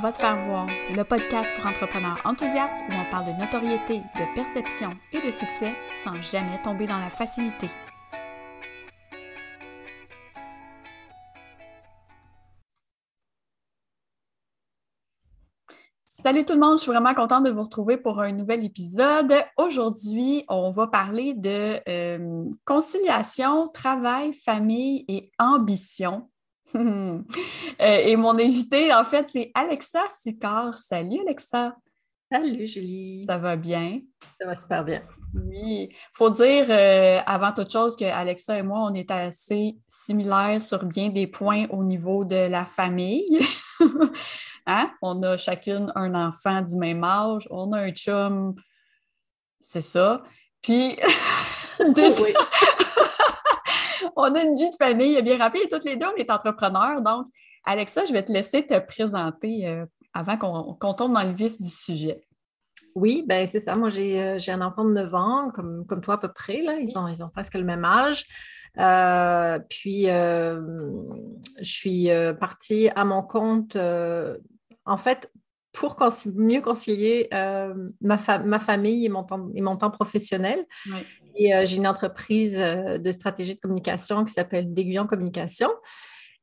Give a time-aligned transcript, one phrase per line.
[0.00, 4.34] Va te faire voir, le podcast pour entrepreneurs enthousiastes où on parle de notoriété, de
[4.34, 7.68] perception et de succès sans jamais tomber dans la facilité.
[16.06, 19.34] Salut tout le monde, je suis vraiment contente de vous retrouver pour un nouvel épisode.
[19.58, 26.31] Aujourd'hui, on va parler de euh, conciliation, travail, famille et ambition.
[27.78, 30.76] Et mon invité, en fait, c'est Alexa Sicard.
[30.76, 31.76] Salut Alexa.
[32.30, 33.24] Salut Julie.
[33.26, 34.00] Ça va bien?
[34.40, 35.02] Ça va super bien.
[35.34, 35.88] Oui.
[35.90, 40.62] Il faut dire euh, avant toute chose que Alexa et moi, on est assez similaires
[40.62, 43.38] sur bien des points au niveau de la famille.
[44.66, 44.90] hein?
[45.02, 48.54] On a chacune un enfant du même âge, on a un chum,
[49.60, 50.22] c'est ça.
[50.62, 50.96] Puis,
[51.80, 52.34] oui
[54.16, 57.02] on a une vie de famille bien remplie et toutes les deux, on est entrepreneurs.
[57.02, 57.26] Donc,
[57.64, 61.68] Alexa, je vais te laisser te présenter euh, avant qu'on tombe dans le vif du
[61.68, 62.26] sujet.
[62.94, 63.76] Oui, ben c'est ça.
[63.76, 66.62] Moi, j'ai euh, un enfant de 9 ans, comme, toi à peu près.
[66.62, 66.76] Là.
[66.78, 68.24] Ils, ont, ils ont presque le même âge.
[68.78, 75.30] Euh, puis, je suis partie à mon compte, en fait,
[75.72, 75.96] pour
[76.34, 77.28] mieux concilier
[78.00, 80.66] ma, ma, famille et mon temps, et mon temps professionnel.
[80.86, 81.00] Oui.
[81.36, 85.70] Et euh, j'ai une entreprise euh, de stratégie de communication qui s'appelle D'Aiguillon Communication.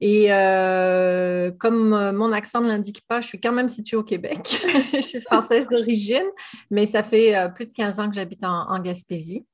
[0.01, 4.39] Et euh, comme mon accent ne l'indique pas, je suis quand même située au Québec.
[4.93, 6.25] je suis française d'origine,
[6.71, 9.45] mais ça fait plus de 15 ans que j'habite en, Gaspésie.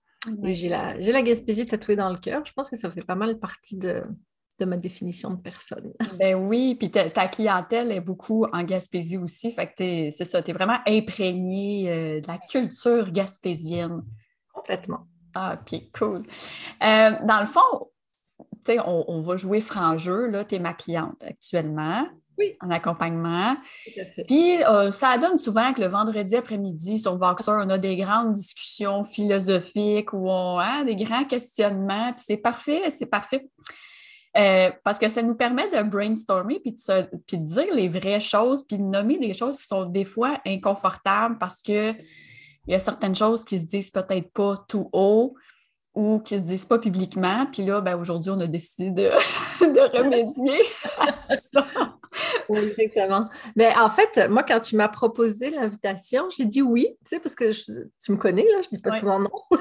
[0.44, 2.44] Et j'ai la, la, Gaspésie tatouée dans le cœur.
[2.46, 4.04] Je pense que ça fait pas mal partie de,
[4.60, 5.94] de ma définition de personne.
[6.20, 9.52] Ben oui, puis ta, clientèle est beaucoup en Gaspésie aussi.
[9.52, 14.02] Fait que c'est ça, tu es vraiment imprégné de la culture gaspésienne.
[14.54, 15.08] Complètement.
[15.34, 16.24] Ah, OK, cool.
[16.82, 17.90] Euh, dans le fond,
[18.70, 20.32] on, on va jouer franc jeu.
[20.48, 22.08] Tu es ma cliente actuellement.
[22.38, 22.58] Oui.
[22.62, 23.56] En accompagnement.
[23.86, 24.24] Tout à fait.
[24.26, 28.34] Puis, euh, ça donne souvent que le vendredi après-midi, sur Voxer, on a des grandes
[28.34, 32.12] discussions philosophiques ou on a hein, des grands questionnements.
[32.14, 33.48] Puis, c'est parfait, c'est parfait.
[34.38, 38.20] Euh, parce que ça nous permet de brainstormer puis de, puis de dire les vraies
[38.20, 41.94] choses, puis de nommer des choses qui sont des fois inconfortables parce que
[42.68, 45.36] il y a certaines choses qui se disent peut-être pas tout haut
[45.94, 47.46] ou qui se disent pas publiquement.
[47.52, 49.10] Puis là, ben, aujourd'hui, on a décidé de,
[49.98, 50.60] remédier
[51.00, 51.66] à ça.
[52.50, 53.26] Oui, exactement.
[53.56, 57.36] Mais en fait, moi, quand tu m'as proposé l'invitation, j'ai dit oui, tu sais, parce
[57.36, 59.32] que tu me connais, là, je dis pas souvent non.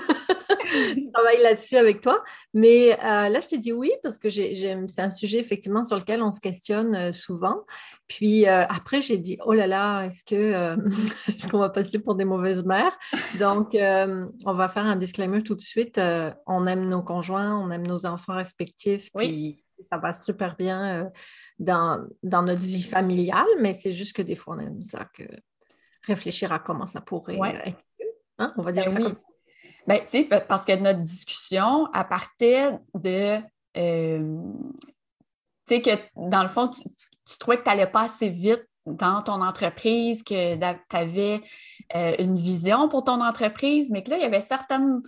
[0.74, 2.22] je travaille là-dessus avec toi.
[2.52, 6.22] Mais euh, là, je t'ai dit oui parce que c'est un sujet effectivement sur lequel
[6.22, 7.64] on se questionne euh, souvent.
[8.08, 10.76] Puis euh, après, j'ai dit oh là là, est-ce que
[11.28, 12.96] est-ce qu'on va passer pour des mauvaises mères?
[13.38, 16.00] Donc, on va faire un disclaimer tout de suite.
[16.46, 19.10] on aime nos conjoints, on aime nos enfants respectifs.
[19.16, 21.10] Puis ça va super bien
[21.58, 25.24] dans, dans, notre vie familiale, mais c'est juste que des fois, on aime ça que
[26.06, 27.78] réfléchir à comment ça pourrait être.
[28.38, 28.52] Hein?
[28.56, 29.16] On va dire ben ça comme
[29.86, 33.38] Bien, tu sais, parce que notre discussion, à partait de.
[33.76, 34.42] Euh,
[35.66, 36.82] tu sais, que dans le fond, tu,
[37.38, 41.42] trouvais que tu n'allais pas assez vite dans ton entreprise, que tu avais
[41.94, 45.02] euh, une vision pour ton entreprise, mais que là, il y avait certaines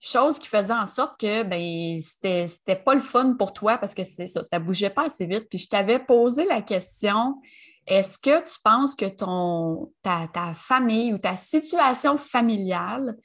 [0.00, 4.02] choses qui faisaient en sorte que ben, c'était pas le fun pour toi parce que
[4.02, 5.48] ça, ça bougeait pas assez vite.
[5.48, 7.40] Puis je t'avais posé la question
[7.86, 13.16] est-ce que tu penses que ton, ta, ta famille ou ta situation familiale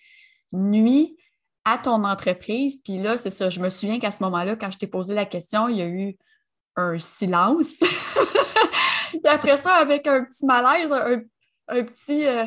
[0.54, 1.18] nuit
[1.66, 2.82] à ton entreprise.
[2.84, 5.26] Puis là, c'est ça, je me souviens qu'à ce moment-là, quand je t'ai posé la
[5.26, 6.18] question, il y a eu
[6.76, 7.80] un silence.
[9.10, 12.46] Puis après ça, avec un petit malaise, un, petit euh,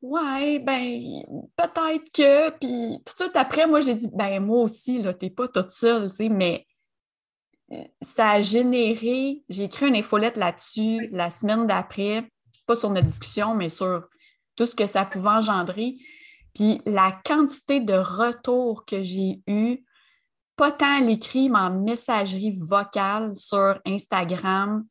[0.00, 1.22] Ouais, ben
[1.56, 2.50] peut-être que.
[2.50, 5.72] Puis tout de suite après, moi, j'ai dit Ben moi aussi, là, t'es pas toute
[5.72, 6.66] seule, tu sais, mais
[7.72, 9.42] euh, ça a généré.
[9.48, 12.30] J'ai écrit une infolette là-dessus la semaine d'après,
[12.66, 14.08] pas sur notre discussion, mais sur
[14.54, 15.96] tout ce que ça pouvait engendrer.
[16.58, 19.84] Puis la quantité de retours que j'ai eu,
[20.56, 24.84] pas tant à l'écrit, mais en messagerie vocale sur Instagram,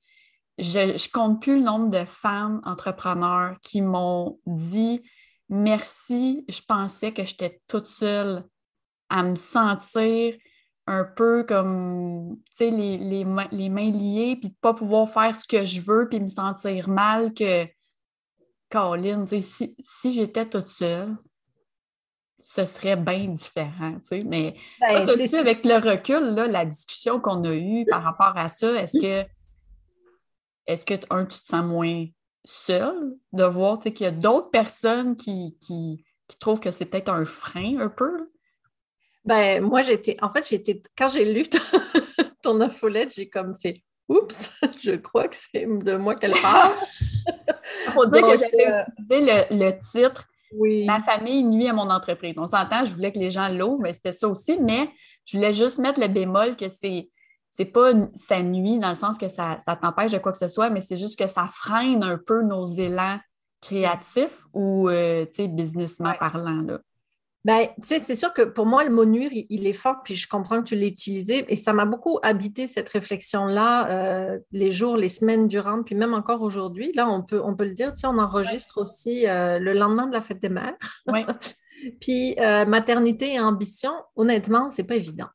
[0.58, 5.02] je compte plus le nombre de femmes entrepreneurs qui m'ont dit
[5.50, 8.46] merci, je pensais que j'étais toute seule
[9.10, 10.38] à me sentir
[10.86, 15.81] un peu comme, sais, les, les, mains liées, puis pas pouvoir faire ce que je
[15.81, 17.68] veux, puis me sentir mal que,
[18.70, 21.18] Caroline, si, si j'étais toute seule,
[22.42, 24.24] ce serait bien différent, tu sais.
[24.24, 28.72] Mais ben, avec le recul, là, la discussion qu'on a eue par rapport à ça,
[28.81, 29.30] est-ce que,
[30.66, 32.06] est-ce que, un, tu te sens moins
[32.45, 36.04] seul de voir qu'il y a d'autres personnes qui, qui,
[36.39, 38.30] trouvent que c'est peut-être un frein un peu?
[39.25, 41.44] Ben, moi, j'étais, en fait, j'étais, quand j'ai lu
[42.42, 44.51] ton infolette, j'ai comme fait Oups,
[44.81, 46.74] je crois que c'est de moi qu'elle parle.
[47.28, 50.28] Il faut dire que j'avais euh, utilisé le, titre
[50.86, 52.38] Ma famille nuit à mon entreprise.
[52.40, 54.90] On s'entend, je voulais que les gens l'ouvrent, mais c'était ça aussi, mais
[55.26, 57.10] je voulais juste mettre le bémol que c'est
[57.50, 60.48] c'est pas ça nuit dans le sens que ça, ça t'empêche de quoi que ce
[60.48, 63.18] soit, mais c'est juste que ça freine un peu nos élans
[63.62, 66.62] créatifs ou euh, businessment parlant.
[66.62, 66.80] Là.
[67.48, 70.62] Ben, c'est sûr que pour moi, le mot nuire, il, est fort, puis je comprends
[70.62, 75.08] que tu l'as utilisé, et ça m'a beaucoup habité cette réflexion-là euh, les jours, les
[75.08, 76.92] semaines durant, puis même encore aujourd'hui.
[76.94, 80.08] Là, on peut, on peut le dire, tu sais, on enregistre aussi euh, le lendemain
[80.08, 80.76] de la fête des mères.
[82.02, 85.30] puis euh, maternité et ambition, honnêtement, c'est pas évident.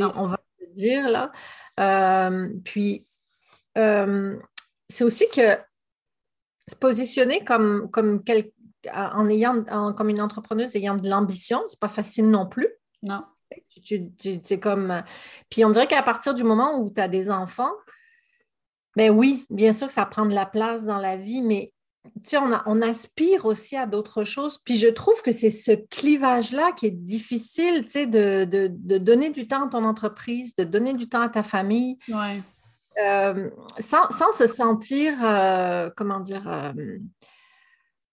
[0.00, 1.30] On va le dire là.
[2.64, 3.04] puis
[3.76, 5.58] c'est aussi que
[6.70, 8.50] se positionner comme, comme quelqu'un
[8.92, 12.68] en ayant, comme une entrepreneuse ayant de l'ambition, c'est pas facile non plus.
[13.02, 13.24] Non.
[14.44, 14.90] C'est comme.
[14.90, 15.00] Euh,
[15.48, 17.72] puis on dirait qu'à partir du moment où tu as des enfants,
[18.96, 21.72] ben oui, bien sûr que ça prend de la place dans la vie, mais
[22.34, 24.58] on, on aspire aussi à d'autres choses.
[24.58, 29.30] Puis je trouve que c'est ce clivage-là qui est difficile, tu sais, de, de, donner
[29.30, 31.98] du temps à ton entreprise, de donner du temps à ta famille.
[32.08, 32.40] Ouais.
[32.98, 36.98] Euh, sans, sans, se sentir, euh, comment dire, euh,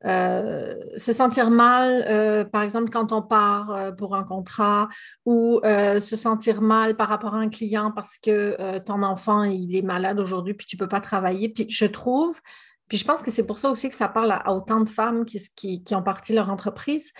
[0.03, 4.89] se sentir mal, euh, par exemple, quand on part euh, pour un contrat
[5.25, 9.81] ou se sentir mal par rapport à un client parce que ton enfant, il est
[9.81, 11.49] malade aujourd'hui, puis tu ne peux pas travailler.
[11.49, 12.39] Puis je trouve,
[12.87, 15.25] puis je pense que c'est pour ça aussi que ça parle à, autant de femmes
[15.25, 17.11] qui, qui, ont parti leur entreprise.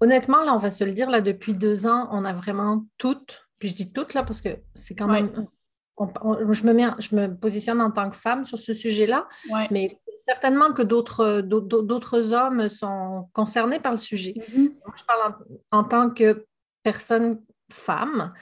[0.00, 3.48] Honnêtement, là, on va se le dire, là, depuis deux ans, on a vraiment toutes,
[3.58, 5.46] puis je dis toutes, là, parce que c'est quand même...
[5.98, 9.26] je, me mets, je me positionne en tant que femme sur ce sujet-là,
[9.70, 14.34] mais certainement que d'autres hommes sont concernés par le sujet.
[14.36, 14.68] Mm-hmm.
[14.96, 15.34] je parle
[15.70, 16.46] en, tant que
[16.82, 17.40] personne
[17.70, 18.32] femme.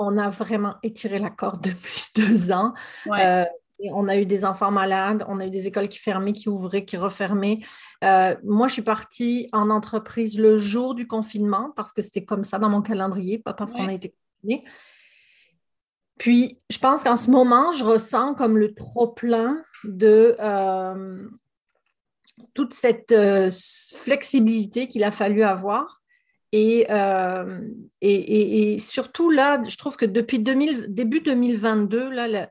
[0.00, 2.74] On a vraiment étiré la corde depuis deux ans.
[3.08, 3.44] Euh,
[3.92, 6.84] on a eu des enfants malades, on a eu des écoles qui fermaient, qui ouvraient,
[6.84, 7.60] qui refermaient.
[8.02, 12.44] Euh, moi, je suis partie en entreprise le jour du confinement parce que c'était comme
[12.44, 14.64] ça dans mon calendrier, pas parce qu'on a été confinés.
[16.18, 21.28] Puis, je pense qu'en ce moment, je ressens comme le trop-plein de euh,
[22.54, 23.50] toute cette euh,
[23.94, 26.00] flexibilité qu'il a fallu avoir.
[26.54, 27.60] Euh,
[28.00, 32.48] et, et, surtout là, je trouve que depuis début 2022, là,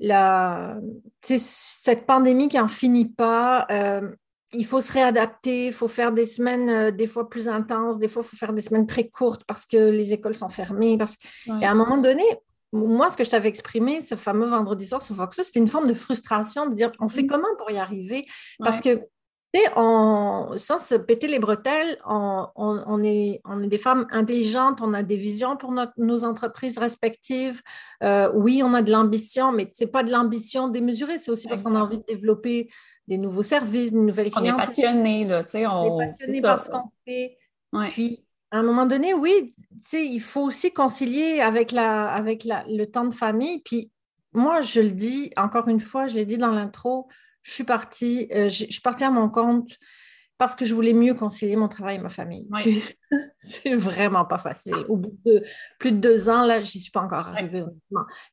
[0.00, 0.76] la,
[1.20, 3.66] cette pandémie qui n'en finit pas,
[4.54, 8.22] il faut se réadapter, il faut faire des semaines des fois plus intenses, des fois
[8.24, 10.96] il faut faire des semaines très courtes parce que les écoles sont fermées.
[10.96, 11.18] Parce...
[11.60, 12.24] Et à un moment donné,
[12.72, 15.86] moi, ce que je t'avais exprimé ce fameux vendredi soir sur Fox, c'était une forme
[15.86, 17.26] de frustration de dire on fait mm.
[17.26, 18.26] comment pour y arriver?
[18.58, 18.94] Parce que,
[19.54, 24.94] tu sais, sans se péter les bretelles, on, est, on est des femmes intelligentes, on
[24.94, 27.60] a des visions pour nos entreprises respectives.
[28.02, 31.48] Euh, oui, on a de l'ambition, mais ce n'est pas de l'ambition démesurée, c'est aussi
[31.48, 32.70] parce qu'on a envie de développer
[33.06, 34.54] des nouveaux services, des nouvelles clients.
[34.54, 35.66] On est passionné, là, tu sais.
[35.66, 37.36] On, est passionné par ce qu'on fait.
[37.90, 39.50] Puis, à un moment donné, oui,
[39.94, 43.62] il faut aussi concilier avec, la, avec le temps de famille.
[43.64, 43.90] Puis
[44.34, 47.08] moi, je le dis, encore une fois, je l'ai dit dans l'intro,
[47.40, 49.78] je suis partie, euh, je suis partie à mon compte
[50.38, 52.48] parce que je voulais mieux concilier mon travail et ma famille.
[53.38, 54.74] c'est vraiment pas facile.
[54.88, 55.42] Au bout de
[55.78, 57.64] plus de deux ans, là, j'y suis pas encore arrivée.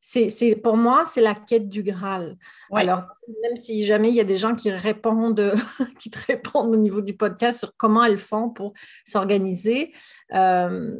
[0.01, 2.37] C'est, pour moi, c'est la quête du Graal.
[2.73, 3.03] Alors,
[3.43, 5.53] même si jamais il y a des gens qui répondent,
[5.99, 8.73] qui te répondent au niveau du podcast sur comment elles font pour
[9.06, 9.94] s'organiser,
[10.33, 10.95] euh,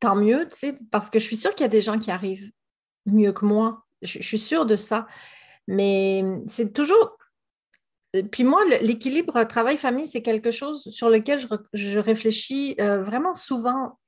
[0.00, 2.10] tant mieux, tu sais, parce que je suis sûre qu'il y a des gens qui
[2.10, 2.50] arrivent
[3.04, 3.84] mieux que moi.
[4.02, 5.06] je suis sûre de ça.
[5.68, 7.16] Mais c'est toujours
[8.22, 11.40] puis moi, l'équilibre travail-famille, c'est quelque chose sur lequel
[11.72, 13.98] je, réfléchis euh, vraiment souvent,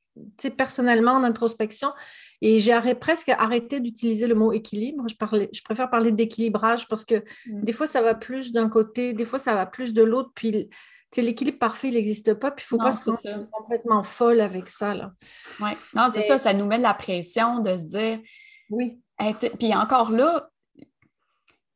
[0.56, 1.92] personnellement en introspection.
[2.40, 5.04] Et j'ai presque arrêté d'utiliser le mot équilibre.
[5.08, 5.14] Je,
[5.52, 7.62] je préfère parler d'équilibrage parce que mm.
[7.62, 10.30] des fois, ça va plus d'un côté, des fois, ça va plus de l'autre.
[10.34, 10.68] Puis
[11.16, 12.50] l'équilibre parfait, il n'existe pas.
[12.50, 14.94] Puis il ne faut pas se rendre complètement folle avec ça.
[15.60, 16.38] Oui, non, c'est ça.
[16.38, 18.20] Ça nous met la pression de se dire.
[18.70, 19.00] Oui.
[19.58, 20.50] puis encore là,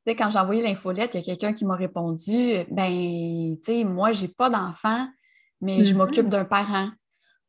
[0.06, 4.12] quand j'ai envoyé l'infolette, il y a quelqu'un qui m'a répondu Ben, tu sais, moi,
[4.12, 5.06] j'ai pas d'enfant,
[5.60, 5.96] mais je mm-hmm.
[5.96, 6.90] m'occupe d'un parent.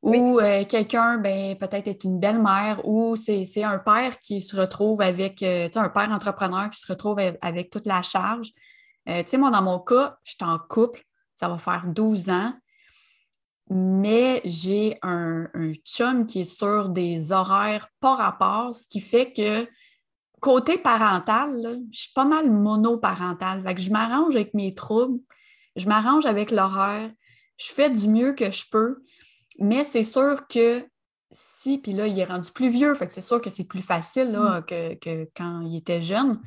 [0.03, 5.01] Ou euh, quelqu'un, ben, peut-être est une belle-mère, ou c'est un père qui se retrouve
[5.01, 8.49] avec, euh, tu sais, un père entrepreneur qui se retrouve avec toute la charge.
[9.07, 11.01] Euh, tu sais, moi, dans mon cas, je suis en couple,
[11.35, 12.53] ça va faire 12 ans,
[13.69, 19.31] mais j'ai un, un chum qui est sur des horaires par rapport, ce qui fait
[19.31, 19.65] que
[20.43, 23.63] côté parental, je suis pas mal monoparentale.
[23.77, 25.19] je m'arrange avec mes troubles,
[25.77, 27.09] je m'arrange avec l'horaire,
[27.57, 29.01] je fais du mieux que je peux,
[29.57, 30.85] mais c'est sûr que
[31.31, 33.81] si, puis là, il est rendu plus vieux, fait que c'est sûr que c'est plus
[33.81, 34.65] facile mm.
[34.65, 36.41] que, quand il était jeune.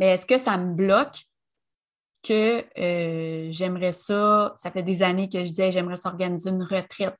[0.00, 1.24] Mais est-ce que ça me bloque?
[2.20, 7.14] que euh, j'aimerais ça, ça fait des années que je disais j'aimerais s'organiser une retraite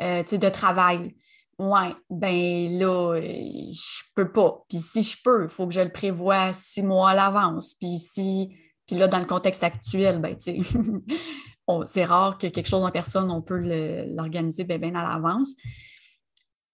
[0.00, 1.14] euh, de travail.
[1.60, 4.64] Ouais, ben là, je peux pas.
[4.66, 7.74] Puis si je peux, il faut que je le prévoie six mois à l'avance.
[7.74, 10.62] Puis si, puis là, dans le contexte actuel, ben tu
[11.86, 13.60] c'est rare que quelque chose en personne, on peut
[14.06, 15.54] l'organiser bien, bien à l'avance.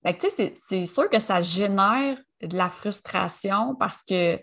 [0.04, 4.40] tu sais, c'est sûr que ça génère de la frustration parce que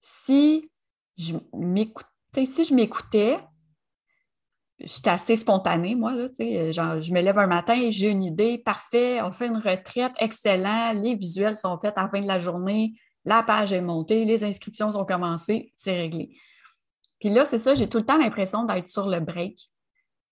[0.00, 0.70] si
[1.18, 3.40] je m'écoutais, si je m'écoutais,
[4.84, 6.28] j'étais assez spontanée, moi, là,
[6.72, 10.92] genre, je me lève un matin, j'ai une idée, parfait, on fait une retraite, excellent,
[10.94, 14.44] les visuels sont faits à la fin de la journée, la page est montée, les
[14.44, 16.36] inscriptions ont commencé, c'est réglé.
[17.20, 19.58] Puis là, c'est ça, j'ai tout le temps l'impression d'être sur le break.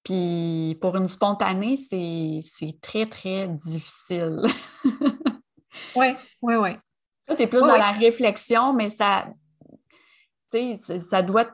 [0.02, 4.42] Puis pour une spontanée, c'est très, très difficile.
[5.94, 6.70] oui, oui, oui.
[7.26, 9.28] Toi, tu es plus dans la réflexion, mais ça,
[10.52, 11.46] tu sais, ça doit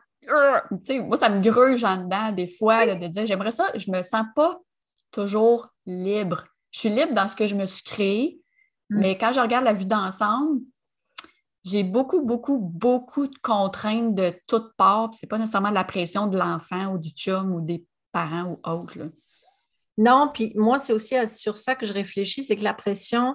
[1.04, 4.26] moi, ça me gruge en dedans des fois de dire j'aimerais ça, je me sens
[4.34, 4.60] pas
[5.10, 6.44] toujours libre.
[6.70, 8.40] Je suis libre dans ce que je me suis créé,
[8.90, 8.98] mm.
[8.98, 10.60] mais quand je regarde la vue d'ensemble,
[11.64, 15.10] j'ai beaucoup, beaucoup, beaucoup de contraintes de toutes parts.
[15.14, 18.44] Ce n'est pas nécessairement de la pression de l'enfant ou du chum ou des parents
[18.44, 18.98] ou autres.
[19.98, 23.34] Non, puis moi, c'est aussi sur ça que je réfléchis, c'est que la pression,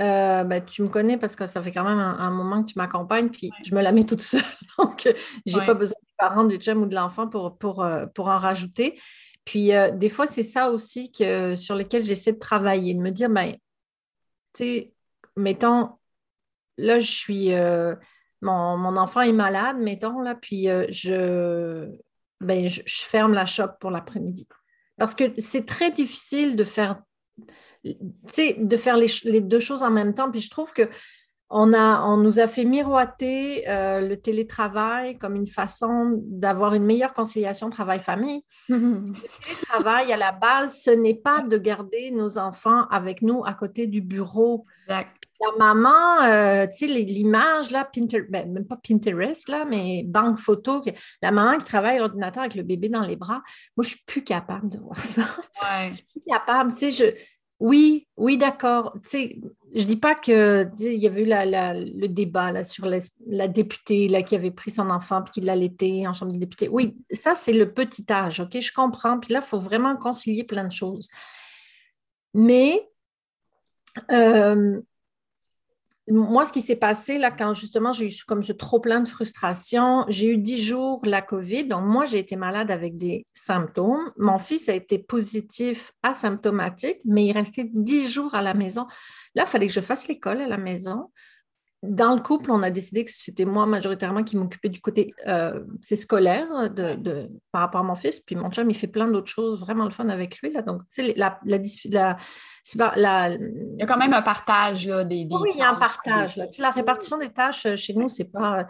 [0.00, 2.78] euh, ben, tu me connais parce que ça fait quand même un, moment que tu
[2.78, 4.40] m'accompagnes, puis je me la mets toute seule.
[4.78, 5.06] Donc,
[5.44, 8.38] j'ai n'ai pas besoin parents, du chum ou de l'enfant pour, pour, euh, pour en
[8.38, 9.00] rajouter.
[9.44, 13.10] Puis, euh, des fois, c'est ça aussi que, sur lequel j'essaie de travailler, de me
[13.10, 13.58] dire, ben, tu
[14.54, 14.92] sais,
[15.36, 15.90] mettons,
[16.78, 17.50] là, je suis.
[18.42, 21.88] Mon, mon, enfant est malade, mettons, là, puis je,
[22.40, 24.46] ben, je, ferme la shop pour l'après-midi.
[24.98, 27.02] Parce que c'est très difficile de faire
[27.84, 30.30] de faire les, deux choses en même temps.
[30.30, 30.88] Puis je trouve que
[31.56, 36.82] on, a, on nous a fait miroiter euh, le télétravail comme une façon d'avoir une
[36.82, 38.44] meilleure conciliation travail-famille.
[38.68, 39.12] le
[39.46, 43.86] télétravail, à la base, ce n'est pas de garder nos enfants avec nous à côté
[43.86, 44.66] du bureau.
[44.88, 45.04] La
[45.56, 50.82] maman, euh, tu sais, l'image, là, Pinterest, ben, même pas Pinterest, là, mais banque photo,
[51.22, 53.42] la maman qui travaille à l'ordinateur avec le bébé dans les bras,
[53.76, 55.22] moi, je suis plus capable de voir ça.
[55.62, 55.90] Ouais.
[55.90, 57.16] Je suis plus capable, tu sais, je,
[57.60, 58.94] oui, oui, d'accord.
[59.04, 59.40] Tu sais,
[59.74, 64.22] je dis pas que il y avait eu le débat là, sur la, députée là,
[64.22, 66.68] qui avait pris son enfant puis qui l'allaitait en chambre de député.
[66.68, 68.60] Oui, ça, c'est le petit âge, OK?
[68.60, 69.18] Je comprends.
[69.18, 71.08] Puis là, il faut vraiment concilier plein de choses.
[72.34, 72.88] Mais
[74.12, 74.80] euh,
[76.10, 79.08] moi, ce qui s'est passé là, quand justement j'ai eu comme ce trop plein de
[79.08, 81.64] frustration, j'ai eu dix jours la COVID.
[81.64, 84.12] Donc, moi, j'ai été malade avec des symptômes.
[84.18, 88.86] Mon fils a été positif asymptomatique, mais il restait dix jours à la maison.
[89.34, 91.10] Là, il fallait que je fasse l'école à la maison
[91.86, 95.60] dans le couple, on a décidé que c'était moi majoritairement qui m'occupais du côté euh,
[95.82, 98.20] scolaire de, par rapport à mon fils.
[98.20, 100.52] Puis mon chum, il fait plein d'autres choses, vraiment le fun avec lui.
[100.52, 100.62] Là.
[100.62, 101.58] Donc, tu sais, la, la,
[102.96, 105.74] la, Il y a quand même un partage là, des, Oui, il y a un
[105.74, 106.36] partage.
[106.36, 106.46] Là.
[106.46, 108.66] Tu sais, la répartition des tâches euh, chez nous, ce n'est pas,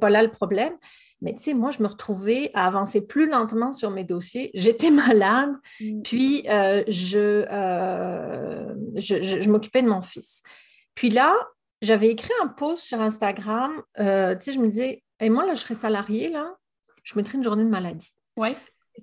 [0.00, 0.72] pas là le problème.
[1.20, 4.50] Mais tu sais, moi, je me retrouvais à avancer plus lentement sur mes dossiers.
[4.54, 6.02] J'étais malade, mm.
[6.02, 7.44] puis euh, je,
[8.96, 10.42] je, je m'occupais de mon fils.
[10.94, 11.34] Puis là,
[11.82, 15.54] j'avais écrit un post sur Instagram, euh, tu sais, je me disais, et moi, là,
[15.54, 16.56] je serais salariée, là,
[17.02, 18.12] je mettrais une journée de maladie.
[18.36, 18.56] Oui.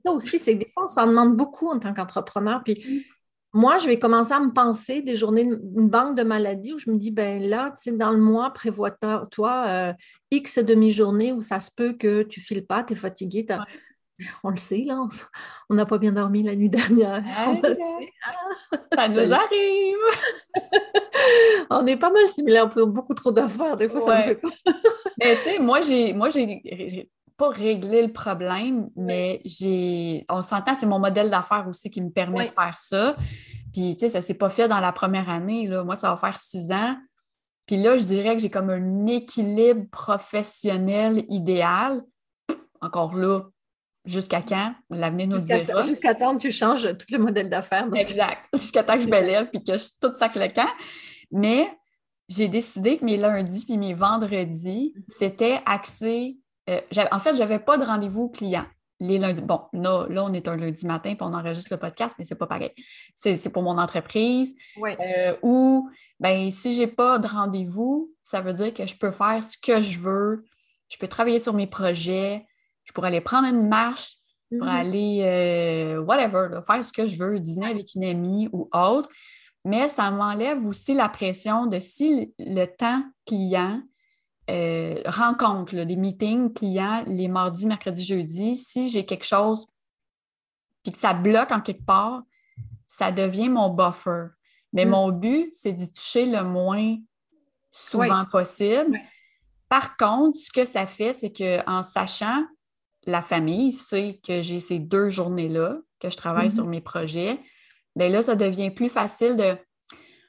[0.05, 2.61] Ça aussi, c'est que des fois, on s'en demande beaucoup en tant qu'entrepreneur.
[2.63, 3.59] Puis mm.
[3.59, 6.89] moi, je vais commencer à me penser des journées, une banque de maladie où je
[6.89, 9.93] me dis, ben là, tu sais, dans le mois, prévois-toi euh,
[10.31, 13.45] X demi-journée où ça se peut que tu files pas, tu es fatigué,
[14.43, 15.01] On le sait, là,
[15.69, 17.23] on n'a pas bien dormi la nuit dernière.
[18.93, 19.97] ça nous arrive.
[21.69, 23.77] on est pas mal similaires pour beaucoup trop d'affaires.
[23.77, 24.49] Des fois, ça me fait pas.
[25.19, 30.75] mais tu sais, moi, j'ai, moi, j'ai pas réglé le problème, mais j'ai, on s'entend,
[30.75, 33.15] c'est mon modèle d'affaires aussi qui me permet de faire ça.
[33.73, 35.67] Puis, tu sais, ça s'est pas fait dans la première année.
[35.67, 35.83] Là.
[35.83, 36.97] Moi, ça va faire six ans.
[37.65, 42.03] Puis là, je dirais que j'ai comme un équilibre professionnel idéal.
[42.81, 43.43] Encore là,
[44.09, 44.73] jusqu'à quand?
[44.89, 45.85] L'avenir nous le dira.
[45.85, 47.87] Jusqu'à temps que tu changes tout le modèle d'affaires.
[47.95, 48.39] Exact.
[48.53, 50.69] Jusqu'à temps que je me lève et que je tout ça le camp.
[51.31, 51.67] Mais
[52.27, 56.37] j'ai décidé que mes lundis puis mes vendredis, c'était axé.
[56.69, 58.65] Euh, en fait, je n'avais pas de rendez-vous client
[58.99, 59.41] les lundis.
[59.41, 62.47] Bon, là, on est un lundi matin puis on enregistre le podcast, mais c'est pas
[62.47, 62.71] pareil.
[63.15, 64.55] C'est pour mon entreprise.
[64.77, 65.89] Euh, ou,
[66.19, 69.81] ben, si j'ai pas de rendez-vous, ça veut dire que je peux faire ce que
[69.81, 70.45] je veux.
[70.89, 72.45] Je peux travailler sur mes projets.
[72.89, 74.15] Je pourrais aller prendre une marche
[74.49, 74.79] pour mm-hmm.
[74.79, 79.09] aller, euh, whatever, faire ce que je veux, dîner avec une amie ou autre
[79.65, 83.81] mais ça m'enlève aussi la pression de si le temps client
[84.49, 88.55] euh, rencontres, des meetings clients les mardis, mercredis, jeudis.
[88.55, 89.67] Si j'ai quelque chose
[90.83, 92.23] puis que ça bloque en quelque part,
[92.87, 94.27] ça devient mon buffer.
[94.71, 94.89] Mais mm.
[94.89, 96.95] mon but, c'est d'y toucher le moins
[97.69, 98.99] souvent possible.
[99.67, 102.43] Par contre, ce que ça fait, c'est qu'en sachant,
[103.05, 107.39] la famille sait que j'ai ces deux journées-là, que je travaille sur mes projets,
[107.95, 109.57] bien là, ça devient plus facile de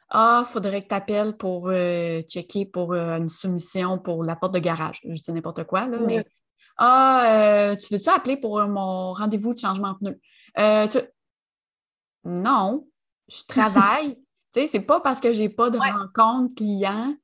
[0.09, 4.37] Ah, il faudrait que tu appelles pour euh, checker pour euh, une soumission pour la
[4.37, 5.01] porte de garage.
[5.05, 6.25] Je dis n'importe quoi, là, mais
[6.77, 10.17] Ah, euh, tu veux-tu appeler pour mon rendez-vous de changement de
[10.57, 11.07] pneu?
[12.25, 12.87] Non,
[13.29, 14.17] je travaille.
[14.53, 17.15] tu sais, c'est pas parce que j'ai pas de rencontre client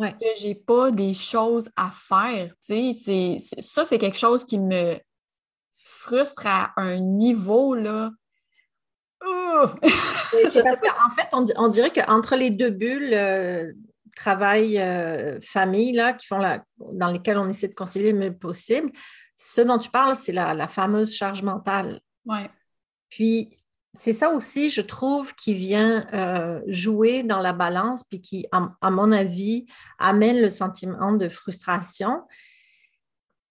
[0.00, 2.54] que j'ai pas des choses à faire.
[2.64, 4.98] Tu sais, ça, c'est quelque chose qui me
[5.84, 8.10] frustre à un niveau, là.
[10.50, 13.72] c'est parce qu'en fait, on, dirait qu'entre les deux bulles, euh,
[14.16, 18.36] travail, euh, famille, là, qui font la, dans lesquelles on essaie de concilier le mieux
[18.36, 18.90] possible,
[19.36, 22.00] ce dont tu parles, c'est la, fameuse charge mentale.
[22.24, 22.50] Ouais.
[23.08, 23.50] Puis,
[23.98, 28.90] c'est ça aussi, je trouve, qui vient euh, jouer dans la balance, puis qui, à,
[28.90, 29.66] mon avis,
[29.98, 32.22] amène le sentiment de frustration.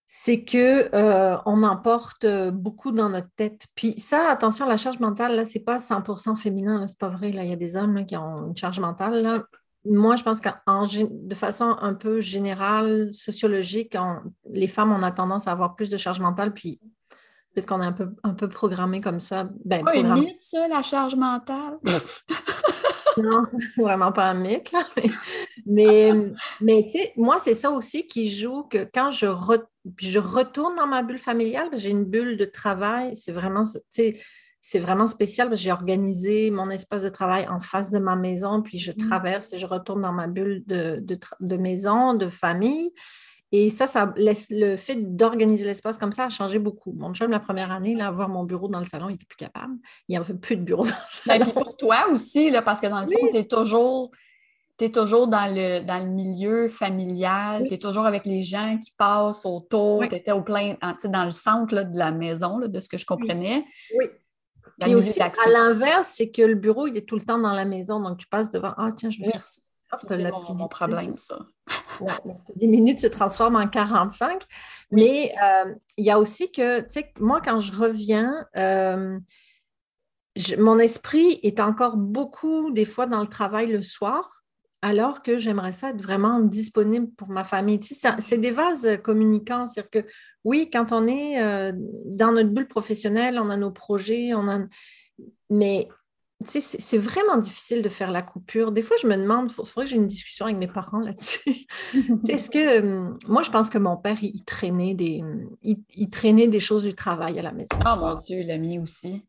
[0.06, 3.66] C'est que euh, on emporte beaucoup dans notre tête.
[3.74, 7.32] Puis ça, attention, la charge mentale, là, c'est pas 100% féminin, c'est pas vrai.
[7.32, 9.22] Là, il y a des hommes qui ont une charge mentale.
[9.22, 9.44] Là.
[9.84, 13.96] Moi, je pense qu'en de façon un peu générale, sociologique,
[14.52, 16.80] les femmes, on a tendance à avoir plus de charge mentale, puis
[17.54, 19.48] Peut-être qu'on est un peu, un peu programmé comme ça.
[19.64, 21.78] Ben, pas un mythe, ça, la charge mentale?
[23.16, 24.70] non, c'est vraiment pas un mythe.
[24.70, 24.84] Là.
[25.66, 26.12] Mais,
[26.60, 29.26] mais, tu sais, moi, c'est ça aussi qui joue que quand je,
[29.98, 35.08] je retourne dans ma bulle familiale, j'ai une bulle de travail, c'est vraiment, c'est vraiment
[35.08, 38.78] spécial parce que j'ai organisé mon espace de travail en face de ma maison, puis
[38.78, 39.08] je mmh.
[39.08, 42.92] traverse et je retourne dans ma bulle de, de, de maison, de famille.
[43.52, 46.92] Et ça, ça laisse, le fait d'organiser l'espace comme ça a changé beaucoup.
[46.92, 49.36] Mon chum, la première année, là, avoir mon bureau dans le salon, il n'était plus
[49.36, 49.74] capable.
[50.08, 51.52] Il n'y avait plus de bureau dans le ben, salon.
[51.52, 54.12] pour toi aussi, là, parce que dans le fond, tu es toujours,
[54.78, 58.92] es toujours dans, le, dans le milieu familial, tu es toujours avec les gens qui
[58.96, 62.98] passent autour, tu étais au plein, dans le centre de la maison, de ce que
[62.98, 63.64] je comprenais.
[63.98, 64.06] Oui.
[64.80, 67.64] Puis aussi, à l'inverse, c'est que le bureau, il est tout le temps dans la
[67.64, 69.60] maison, donc tu passes devant, ah tiens, je vais faire ça.
[69.96, 71.38] C'est mon, problème, ça.
[72.56, 74.42] 10 minutes se transforment en 45.
[74.90, 79.18] Mais euh, il y a aussi que, tu sais, moi, quand je reviens, euh,
[80.58, 84.44] mon esprit est encore beaucoup, des fois, dans le travail le soir,
[84.82, 87.80] alors que j'aimerais ça être vraiment disponible pour ma famille.
[87.80, 89.66] Tu sais, c'est des vases communicants.
[89.66, 90.08] C'est-à-dire que,
[90.44, 91.72] oui, quand on est euh,
[92.06, 94.60] dans notre bulle professionnelle, on a nos projets, on a...
[95.50, 95.88] Mais
[96.46, 98.72] c'est vraiment difficile de faire la coupure.
[98.72, 101.66] Des fois, je me demande, il faudrait que j'ai une discussion avec mes parents là-dessus.
[102.28, 105.22] Est-ce que euh, moi, je pense que mon père, il, traînait des,
[105.62, 107.68] il, traînait des choses du travail à la maison.
[107.86, 109.22] Oh mon Dieu, l'ami aussi.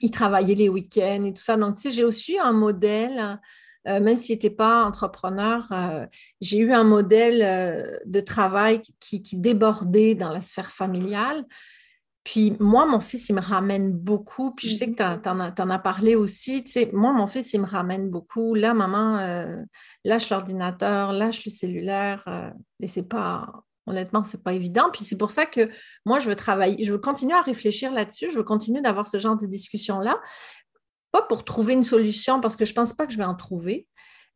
[0.00, 1.56] Il travaillait les week-ends et tout ça.
[1.56, 3.40] Donc, tu sais, j'ai aussi eu un modèle,
[3.88, 6.06] euh, même s'il n'était pas entrepreneur, euh,
[6.42, 11.46] j'ai eu un modèle de travail qui, qui, débordait dans la sphère familiale.
[12.24, 14.50] Puis moi, mon fils, il me ramène beaucoup.
[14.50, 16.62] Puis je sais que tu en, as parlé aussi.
[16.62, 18.54] Tu sais, moi, mon fils, il me ramène beaucoup.
[18.54, 19.62] Là, maman, euh,
[20.04, 22.24] lâche l'ordinateur, lâche le cellulaire.
[22.28, 22.50] Euh,
[22.80, 23.50] et c'est pas,
[23.86, 24.90] honnêtement, c'est pas évident.
[24.92, 25.70] Puis c'est pour ça que
[26.04, 28.28] moi, je veux travailler, je veux continuer à réfléchir là-dessus.
[28.30, 30.20] Je veux continuer d'avoir ce genre de discussion-là.
[31.12, 33.86] Pas pour trouver une solution, parce que je pense pas que je vais en trouver.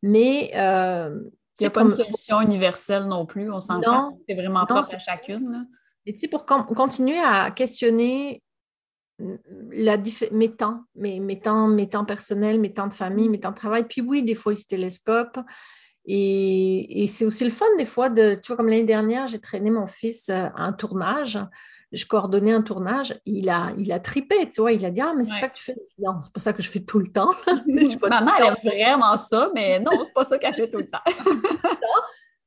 [0.01, 0.51] Mais.
[0.55, 1.19] Euh,
[1.63, 4.17] a pas une solution universelle non plus, on s'entend.
[4.27, 5.51] C'est vraiment propre à chacune.
[5.51, 5.59] Là.
[6.05, 8.41] Et tu sais, pour continuer à questionner
[9.71, 9.97] la
[10.31, 13.55] mes temps, mes, mes, temps, mes temps personnels, mes temps de famille, mes temps de
[13.55, 13.85] travail.
[13.87, 15.39] Puis oui, des fois, ils se télescopent.
[16.05, 19.39] Et, et c'est aussi le fun, des fois, de, tu vois, comme l'année dernière, j'ai
[19.39, 21.39] traîné mon fils à un tournage.
[21.91, 23.15] Je coordonnais un tournage.
[23.25, 24.71] Il a, il a tripé, tu vois.
[24.71, 25.75] Il a dit Ah, mais c'est ça que tu fais.
[25.99, 27.29] Non, c'est pas ça que je fais tout le temps.
[28.09, 31.03] Maman, elle aime vraiment ça, mais non, c'est pas ça qu'elle fait tout le temps.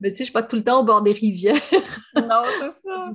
[0.00, 1.54] mais tu sais, je suis pas tout le temps au bord des rivières.
[2.16, 3.12] non, c'est ça.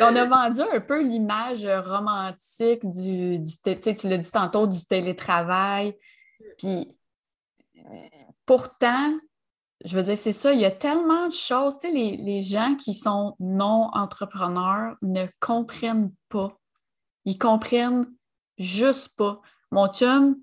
[0.00, 5.96] On a vendu un peu l'image romantique du, du tu l'as dit tantôt, du télétravail.
[6.58, 6.96] Puis
[8.44, 9.14] pourtant,
[9.84, 11.78] je veux dire, c'est ça, il y a tellement de choses.
[11.78, 16.58] Tu sais, les, les gens qui sont non entrepreneurs ne comprennent pas.
[17.24, 18.06] Ils comprennent
[18.58, 19.40] juste pas.
[19.70, 20.36] Mon chum,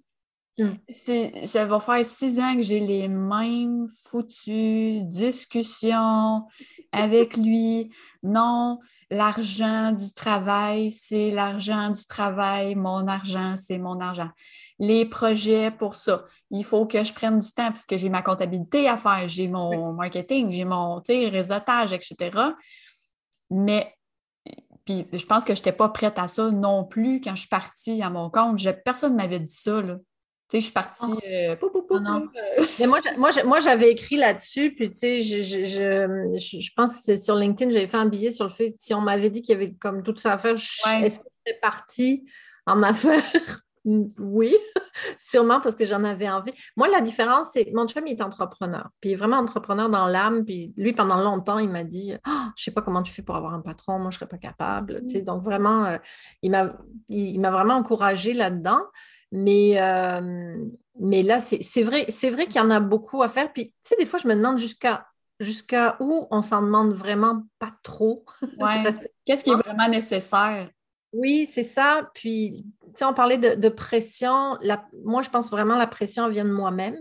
[0.59, 1.45] Mm.
[1.45, 6.45] Ça va faire six ans que j'ai les mêmes foutues discussions
[6.91, 7.91] avec lui.
[8.21, 8.79] Non,
[9.09, 12.75] l'argent du travail, c'est l'argent du travail.
[12.75, 14.29] Mon argent, c'est mon argent.
[14.79, 18.21] Les projets pour ça, il faut que je prenne du temps parce que j'ai ma
[18.21, 22.31] comptabilité à faire, j'ai mon marketing, j'ai mon réseautage, etc.
[23.49, 23.93] Mais
[24.85, 27.49] puis je pense que je n'étais pas prête à ça non plus quand je suis
[27.49, 28.61] partie à mon compte.
[28.83, 29.81] personne ne m'avait dit ça.
[29.81, 29.97] Là
[30.59, 31.11] je suis partie.
[31.27, 31.55] Euh,
[32.79, 37.71] Mais moi, moi, j'avais écrit là-dessus, puis tu sais, je, pense que c'est sur LinkedIn,
[37.71, 40.03] j'avais fait un billet sur le fait si on m'avait dit qu'il y avait comme
[40.03, 42.25] tout ça à faire, est-ce que je serais partie
[42.65, 43.23] en affaires?
[43.85, 44.55] oui,
[45.17, 46.53] sûrement parce que j'en avais envie.
[46.77, 48.89] Moi, la différence, c'est mon chum, il est entrepreneur.
[49.01, 50.45] Puis il est vraiment entrepreneur dans l'âme.
[50.45, 53.21] Puis lui, pendant longtemps, il m'a dit oh, Je ne sais pas comment tu fais
[53.21, 55.01] pour avoir un patron, moi, je ne serais pas capable.
[55.01, 55.25] Tu sais, mm.
[55.25, 55.97] donc, vraiment, euh,
[56.41, 58.81] il m'a vraiment encouragé là-dedans.
[59.35, 60.55] Mais, euh,
[60.99, 63.51] mais là, c'est vrai, vrai qu'il y en a beaucoup à faire.
[63.51, 65.07] Puis, tu sais, des fois, je me demande jusqu'à
[65.39, 68.23] jusqu'à où on s'en demande vraiment pas trop.
[69.25, 70.69] Qu'est-ce qui est vraiment nécessaire?
[71.13, 72.11] Oui, c'est ça.
[72.13, 74.55] Puis, tu sais, on parlait de, pression.
[74.61, 76.99] La, moi, je pense vraiment que la pression vient de moi-même.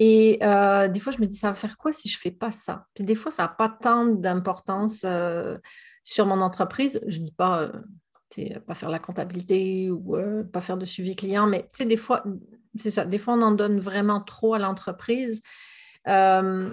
[0.00, 2.30] Et euh, des fois, je me dis, ça va faire quoi si je ne fais
[2.32, 2.86] pas ça?
[2.94, 5.58] Puis des fois, ça n'a pas tant d'importance euh,
[6.02, 7.00] sur mon entreprise.
[7.06, 7.70] Je ne dis pas,
[8.66, 12.24] pas faire la comptabilité ou euh, pas faire de suivi client, mais des fois,
[12.76, 15.40] c'est ça, des fois on en donne vraiment trop à l'entreprise.
[16.08, 16.72] Euh,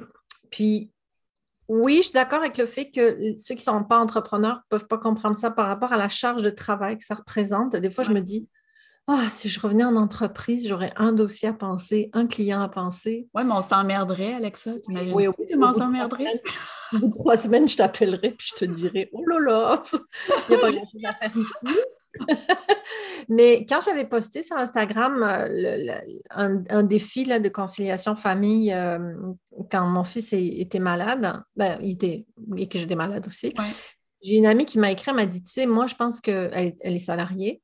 [0.51, 0.91] puis,
[1.67, 4.77] oui, je suis d'accord avec le fait que ceux qui ne sont pas entrepreneurs ne
[4.77, 7.75] peuvent pas comprendre ça par rapport à la charge de travail que ça représente.
[7.75, 8.47] Des fois, je me dis,
[9.07, 13.27] oh, si je revenais en entreprise, j'aurais un dossier à penser, un client à penser.
[13.33, 14.73] Oui, mais on s'emmerderait, Alexa.
[14.79, 16.41] T'imagines oui, oui, comment on s'emmerderait?
[16.93, 19.99] Au bout de trois semaines, je t'appellerai puis je te dirai Oh là là, il
[20.49, 21.77] n'y a pas grand-chose à faire ici.
[23.29, 25.99] Mais quand j'avais posté sur Instagram euh,
[26.31, 29.13] un, défi là, de conciliation famille euh,
[29.69, 33.53] quand mon fils était malade, ben, il était, et que j'étais malade aussi,
[34.23, 36.75] j'ai une amie qui m'a écrit, elle m'a dit, tu sais, moi je pense qu'elle
[36.79, 37.61] elle est salariée,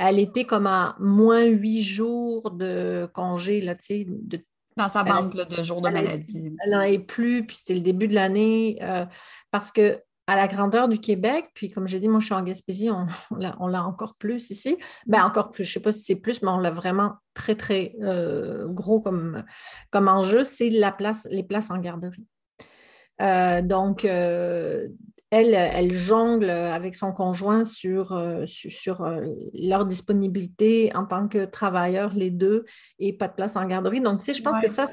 [0.00, 4.40] elle était comme à moins huit jours de congé, là, de
[4.76, 6.54] dans sa banque de jours de maladie.
[6.64, 9.04] Elle n'en est plus, puis c'était le début de l'année, euh,
[9.50, 12.42] parce que à la grandeur du Québec, puis comme j'ai dit, moi je suis en
[12.42, 14.78] Gaspésie, on, l'a encore plus ici.
[15.06, 17.56] Ben encore plus, je ne sais pas si c'est plus, mais on l'a vraiment très,
[17.56, 19.42] très euh, gros comme,
[19.90, 22.26] comme enjeu, c'est la place, les places en garderie.
[23.20, 24.06] Euh, donc,
[25.30, 31.44] elle, elle jongle avec son conjoint sur, euh, sur, euh, leur disponibilité en tant que
[31.44, 32.64] travailleurs, les deux,
[32.98, 34.00] et pas de place en garderie.
[34.00, 34.86] Donc, tu sais, je pense que ça,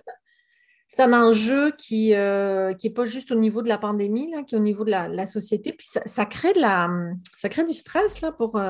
[0.86, 4.54] c'est un enjeu qui n'est euh, pas juste au niveau de la pandémie, là, qui
[4.54, 5.74] est au niveau de la, société.
[5.74, 6.88] Puis ça, crée de la,
[7.36, 8.62] ça crée du stress là, pour,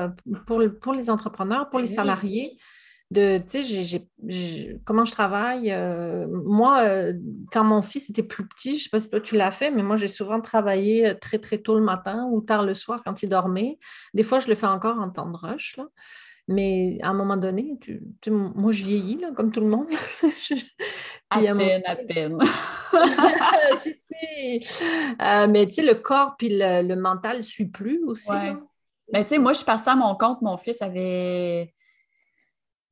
[0.46, 2.56] pour, pour les entrepreneurs, pour les salariés
[3.10, 4.06] de, tu sais,
[4.84, 5.72] comment je travaille.
[5.72, 7.14] Euh, moi, euh,
[7.50, 9.70] quand mon fils était plus petit, je ne sais pas si toi tu l'as fait,
[9.70, 13.00] mais moi, j'ai souvent travaillé euh, très, très tôt le matin ou tard le soir
[13.02, 13.78] quand il dormait.
[14.12, 15.86] Des fois, je le fais encore en temps de rush, là.
[16.50, 19.86] Mais à un moment donné, tu, moi, je vieillis, là, comme tout le monde.
[21.30, 22.38] à, peine, à peine,
[25.50, 28.32] mais tu sais, le corps puis le, mental ne suit plus aussi.
[29.12, 30.40] Mais tu sais, moi, je suis partie à mon compte.
[30.40, 31.74] Mon fils avait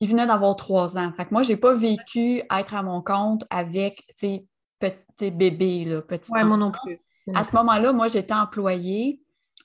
[0.00, 1.12] il venait d'avoir trois ans.
[1.16, 6.02] Fait que moi, je n'ai pas vécu être à mon compte avec petit bébé, là,
[6.02, 7.00] petit ouais, moi non plus.
[7.34, 9.20] À ce moment-là, moi, j'étais employée.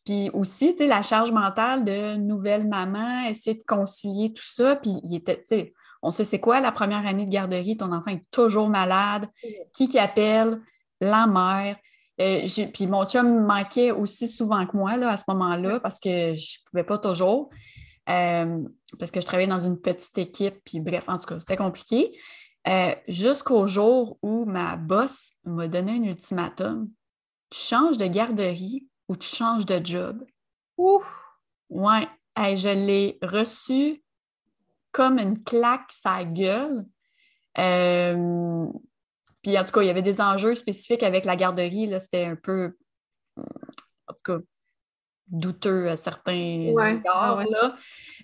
[0.06, 4.76] Puis aussi, la charge mentale de nouvelle maman, essayer de concilier tout ça.
[4.78, 8.26] Puis il était, on sait c'est quoi la première année de garderie, ton enfant est
[8.32, 9.28] toujours malade.
[9.74, 10.60] Qui qui appelle?
[11.00, 11.78] La mère.
[12.20, 16.34] Euh, puis mon chum manquait aussi souvent que moi là, à ce moment-là parce que
[16.34, 17.50] je ne pouvais pas toujours.
[18.10, 18.64] Euh,
[19.00, 22.18] parce que je travaillais dans une petite équipe, puis bref, en tout cas, c'était compliqué.
[22.68, 26.90] Euh, jusqu'au jour où ma boss m'a donné un ultimatum.
[27.50, 30.26] Tu changes de garderie ou tu changes de job?
[30.78, 31.04] Ouh!
[31.70, 34.04] Ouais, je l'ai reçu
[34.92, 36.86] comme une claque sa gueule.
[37.58, 38.68] Euh,
[39.42, 41.92] puis en tout cas, il y avait des enjeux spécifiques avec la garderie.
[42.00, 42.78] C'était un peu,
[43.38, 44.38] en tout cas,
[45.28, 47.44] douteux à certains égards.
[47.50, 47.76] Là.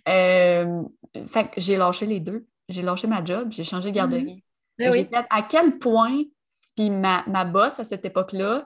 [0.09, 0.83] Euh,
[1.27, 2.45] fait que j'ai lâché les deux.
[2.69, 4.43] J'ai lâché ma job, j'ai changé de garderie.
[4.79, 5.09] Mm-hmm.
[5.09, 6.23] Ben à quel point,
[6.75, 8.65] puis ma, ma boss à cette époque-là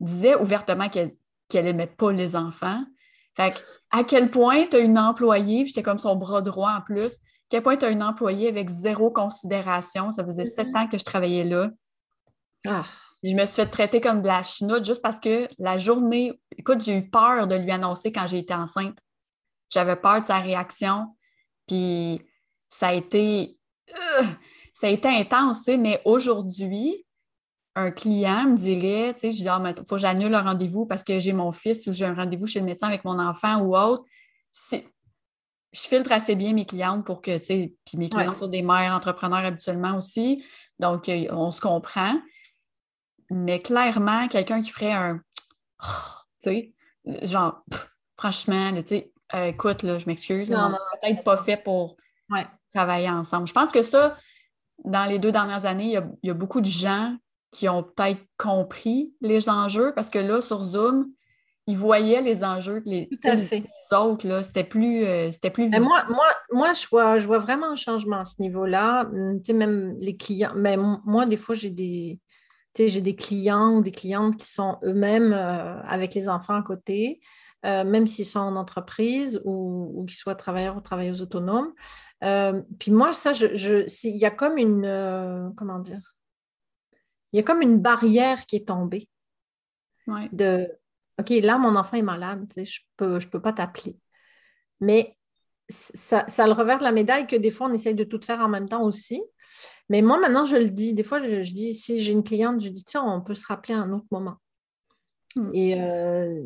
[0.00, 1.14] disait ouvertement qu'elle
[1.54, 2.84] n'aimait pas les enfants.
[3.36, 3.56] Fait que,
[3.90, 7.18] à quel point tu as une employée, j'étais comme son bras droit en plus, à
[7.50, 10.10] quel point tu as une employée avec zéro considération.
[10.10, 10.76] Ça faisait sept mm-hmm.
[10.78, 11.70] ans que je travaillais là.
[12.66, 12.84] Ah.
[13.30, 16.82] Je me suis fait traiter comme de la chenoute juste parce que la journée, écoute,
[16.82, 18.98] j'ai eu peur de lui annoncer quand j'ai été enceinte.
[19.70, 21.16] J'avais peur de sa réaction.
[21.66, 22.20] Puis
[22.68, 23.58] ça a été
[24.76, 27.06] ça a été intense, mais aujourd'hui,
[27.74, 30.86] un client me dirait, tu sais, je dis, ah, il faut que j'annule un rendez-vous
[30.86, 33.60] parce que j'ai mon fils ou j'ai un rendez-vous chez le médecin avec mon enfant
[33.60, 34.04] ou autre.
[34.70, 34.80] Je
[35.72, 38.94] filtre assez bien mes clientes pour que, tu sais, puis mes clientes sont des mères
[38.94, 40.44] entrepreneurs habituellement aussi,
[40.78, 42.18] donc euh, on se comprend.
[43.30, 45.20] Mais clairement, quelqu'un qui ferait un,
[45.80, 45.86] tu
[46.38, 46.72] sais,
[47.22, 47.64] genre,
[48.16, 51.96] franchement, tu sais, euh, écoute, là, je m'excuse, peut-être pas fait pour
[52.74, 53.48] travailler ensemble.
[53.48, 54.16] Je pense que ça,
[54.84, 57.16] dans les deux dernières années, il y a beaucoup de gens
[57.50, 61.10] qui ont peut-être compris les enjeux parce que là, sur Zoom,
[61.66, 63.08] ils voyaient les enjeux que les,
[63.92, 67.76] autres, c'était plus, euh, c'était plus moi, moi, moi je, vois, je vois vraiment un
[67.76, 69.06] changement à ce niveau-là.
[69.06, 72.20] Hum, tu sais, même les clients, mais moi, des fois, j'ai des,
[72.76, 77.20] j'ai des clients ou des clientes qui sont eux-mêmes euh, avec les enfants à côté,
[77.64, 81.72] euh, même s'ils sont en entreprise ou, ou qu'ils soient travailleurs ou travailleuses autonomes.
[82.78, 86.16] puis moi, ça, je, je, il y a comme une, comment dire,
[87.32, 89.08] il y a comme une barrière qui est tombée.
[90.32, 90.70] De
[91.18, 93.98] OK, là, mon enfant est malade, je ne peux, je peux pas t'appeler.
[94.80, 95.16] Mais
[95.68, 98.40] ça, ça le revers de la médaille que des fois, on essaye de tout faire
[98.40, 99.22] en même temps aussi.
[99.88, 100.92] Mais moi, maintenant, je le dis.
[100.92, 103.74] Des fois, je, dis, si j'ai une cliente, je dis, tiens, on peut se rappeler
[103.74, 104.36] à un autre moment.
[105.36, 105.50] Hmm.
[105.54, 106.42] Et euh,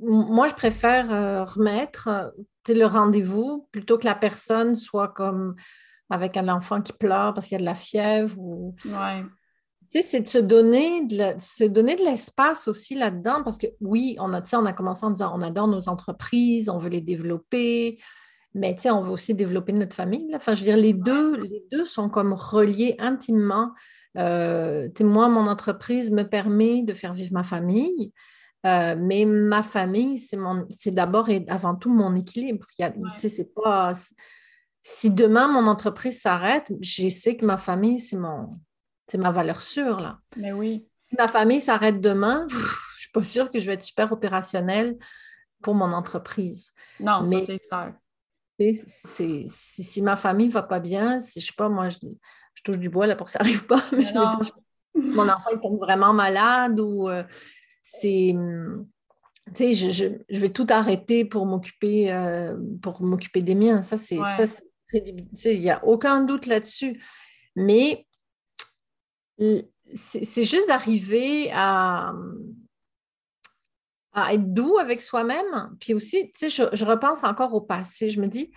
[0.00, 2.28] moi, je préfère euh, remettre euh,
[2.68, 5.56] le rendez-vous plutôt que la personne soit comme
[6.10, 8.74] avec un enfant qui pleure parce qu'il y a de la fièvre ou,
[9.90, 14.32] c'est de se donner de, se donner de l'espace aussi là-dedans parce que oui, on
[14.32, 17.98] a, on a commencé en disant on adore nos entreprises, on veut les développer,
[18.54, 20.34] mais on veut aussi développer notre famille.
[20.34, 23.72] Enfin, je veux dire, les deux, les deux sont comme reliés intimement.
[24.16, 28.12] Euh, moi, mon entreprise me permet de faire vivre ma famille,
[28.66, 32.66] euh, mais ma famille, c'est d'abord et avant tout mon équilibre.
[33.16, 33.92] c'est pas,
[34.80, 38.50] si demain mon entreprise s'arrête, je sais que ma famille, c'est mon,
[39.06, 40.18] c'est ma valeur sûre, là.
[40.36, 40.86] Mais oui.
[41.16, 42.62] Ma famille s'arrête demain, je ne
[42.96, 44.98] suis pas sûre que je vais être super opérationnelle
[45.62, 46.72] pour mon entreprise.
[47.00, 47.94] Non, Mais, ça c'est clair.
[48.58, 51.98] Si, ma famille ne va pas bien, si je sais pas, moi, je,
[52.64, 54.12] touche du bois là pour que ça n'arrive pas, mais
[54.94, 57.22] mon enfant est tombe vraiment malade ou euh,
[57.82, 58.34] c'est.
[59.54, 59.90] Tu sais,
[60.28, 63.82] je, vais tout arrêter pour m'occuper euh, pour m'occuper des miens.
[63.82, 64.18] Ça, c'est
[64.92, 67.00] Il n'y a aucun doute là-dessus.
[67.56, 68.06] Mais
[69.94, 72.12] c'est juste d'arriver à,
[74.24, 75.76] à, être doux avec soi-même.
[75.80, 78.10] Puis aussi, tu sais, je, repense encore au passé.
[78.10, 78.50] Je me dis,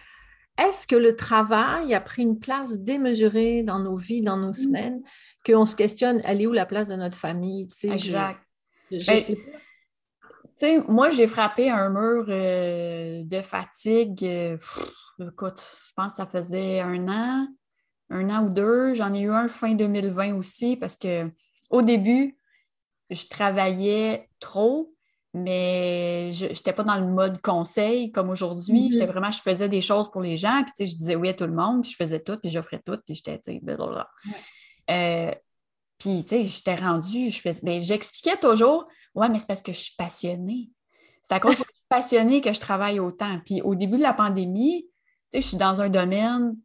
[0.58, 4.54] est-ce que le travail a pris une place démesurée dans nos vies, dans nos mmh.
[4.54, 5.02] semaines,
[5.46, 7.68] qu'on se questionne, elle est où la place de notre famille?
[7.68, 8.42] Tu sais, exact.
[10.62, 14.24] Ben, moi, j'ai frappé un mur euh, de fatigue.
[14.24, 14.58] Euh,
[15.20, 17.48] écoute, je pense que ça faisait un an
[18.12, 18.94] un an ou deux.
[18.94, 21.32] J'en ai eu un fin 2020 aussi parce que
[21.70, 22.38] au début,
[23.10, 24.94] je travaillais trop,
[25.34, 28.90] mais je n'étais pas dans le mode conseil comme aujourd'hui.
[28.90, 28.92] Mm-hmm.
[28.92, 31.46] J'étais vraiment, je faisais des choses pour les gens, puis je disais oui à tout
[31.46, 34.10] le monde, puis je faisais tout, puis j'offrais tout, puis j'étais, tu sais, blablabla.
[34.90, 35.32] Euh,
[35.98, 39.72] puis, tu sais, j'étais rendue, je fais, ben, j'expliquais toujours, ouais, mais c'est parce que
[39.72, 40.70] je suis passionnée.
[41.24, 43.40] C'est à cause que je suis passionnée que je travaille autant.
[43.46, 44.88] Puis, au début de la pandémie,
[45.32, 46.56] tu sais, je suis dans un domaine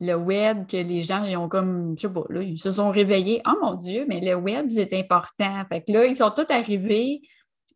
[0.00, 2.90] le web, que les gens ils ont comme, je sais pas, là, ils se sont
[2.90, 3.40] réveillés.
[3.46, 5.64] Oh mon Dieu, mais le web, c'est important.
[5.68, 7.22] Fait que là, ils sont tous arrivés.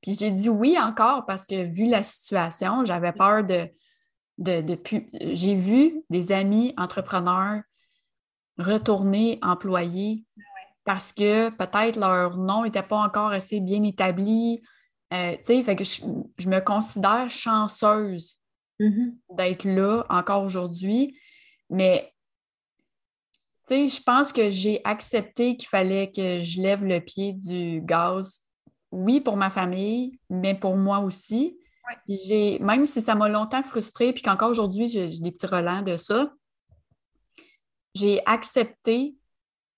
[0.02, 3.68] Puis j'ai dit oui encore parce que vu la situation, j'avais peur de.
[4.38, 4.78] de, de
[5.32, 7.62] j'ai vu des amis entrepreneurs
[8.58, 10.24] retourner employés
[10.84, 14.62] parce que peut-être leur nom n'était pas encore assez bien établi.
[15.12, 18.37] Euh, tu sais, fait que je, me considère chanceuse
[18.80, 19.12] mm-hmm.
[19.37, 21.18] d'être là encore aujourd'hui.
[21.70, 22.12] Mais
[23.68, 28.46] je pense que j'ai accepté qu'il fallait que je lève le pied du gaz,
[28.90, 31.59] oui, pour ma famille, mais pour moi aussi.
[32.07, 35.96] J'ai, même si ça m'a longtemps frustrée, puis qu'encore aujourd'hui, j'ai, des petits relents de
[35.96, 36.33] ça,
[37.94, 39.16] j'ai accepté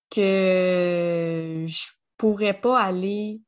[0.09, 3.41] que je ne pourrais pas aller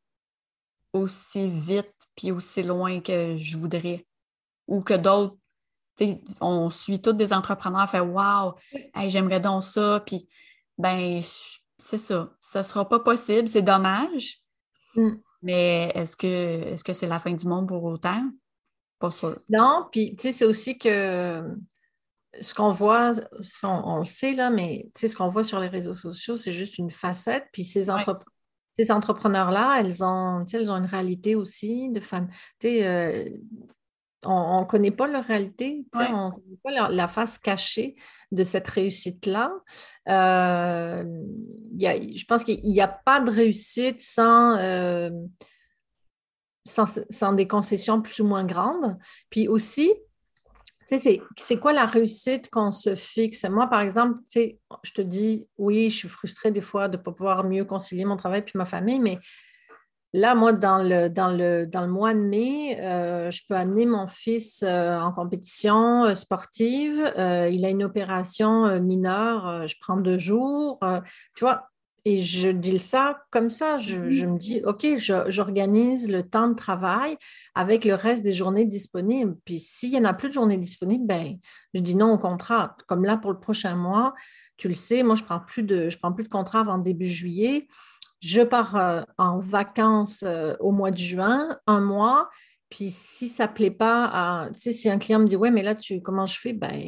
[0.93, 4.05] aussi vite puis aussi loin que je voudrais
[4.67, 5.35] ou que d'autres
[6.41, 8.53] on suit tous des entrepreneurs, fait Waouh,
[9.07, 10.01] j'aimerais donc ça.
[10.05, 10.27] Puis,
[10.77, 11.21] ben,
[11.77, 12.33] c'est ça.
[12.39, 13.47] Ça ne sera pas possible.
[13.47, 14.39] C'est dommage.
[14.95, 15.11] Mm.
[15.43, 18.23] Mais est-ce que est-ce que c'est la fin du monde pour autant?
[18.99, 19.39] Pas sûr.
[19.49, 21.55] Non, puis tu sais, c'est aussi que
[22.41, 23.11] ce qu'on voit,
[23.63, 26.53] on, le sait là, mais tu sais, ce qu'on voit sur les réseaux sociaux, c'est
[26.53, 27.45] juste une facette.
[27.51, 27.89] Puis ces,
[28.77, 32.29] ces entrepreneurs-là, elles ont, elles ont une réalité aussi de femmes.
[32.59, 33.29] Tu sais, euh,
[34.25, 37.95] on ne connaît pas leur réalité, on ne connaît pas la, face cachée
[38.31, 39.51] de cette réussite-là.
[40.09, 41.03] Euh,
[41.79, 45.09] je pense qu'il n'y a pas de réussite sans, euh,
[46.65, 48.97] sans, sans, des concessions plus ou moins grandes.
[49.29, 49.91] Puis aussi,
[50.85, 53.45] c'est quoi la réussite qu'on se fixe?
[53.45, 57.11] Moi, par exemple, je te dis, oui, je suis frustrée des fois de ne pas
[57.11, 59.17] pouvoir mieux concilier mon travail puis ma famille, mais
[60.15, 63.87] Là, moi, dans le, dans le, dans le mois de mai, euh, je peux amener
[63.87, 67.11] mon fils euh, en compétition euh, sportive.
[67.17, 70.79] il a une opération mineure, je prends deux jours.
[71.35, 71.67] tu vois,
[72.05, 73.79] et je dis ça comme ça.
[73.79, 74.09] Je, mm-hmm.
[74.09, 74.85] je me dis, OK,
[75.29, 77.17] j'organise le temps de travail
[77.55, 79.35] avec le reste des journées disponibles.
[79.45, 81.37] Puis s'il n'y en a plus de journées disponibles, ben,
[81.73, 82.75] je dis non au contrat.
[82.87, 84.13] Comme là, pour le prochain mois,
[84.57, 86.77] tu le sais, moi, je ne prends, plus de, je prends plus de contrat avant
[86.77, 87.67] début juillet
[88.23, 92.29] je pars euh, en vacances euh, au mois de juin, un mois,
[92.69, 95.61] puis si ça ne plaît pas, tu sais, si un client me dit, ouais, mais
[95.61, 96.53] là, tu, comment je fais?
[96.53, 96.81] Ben,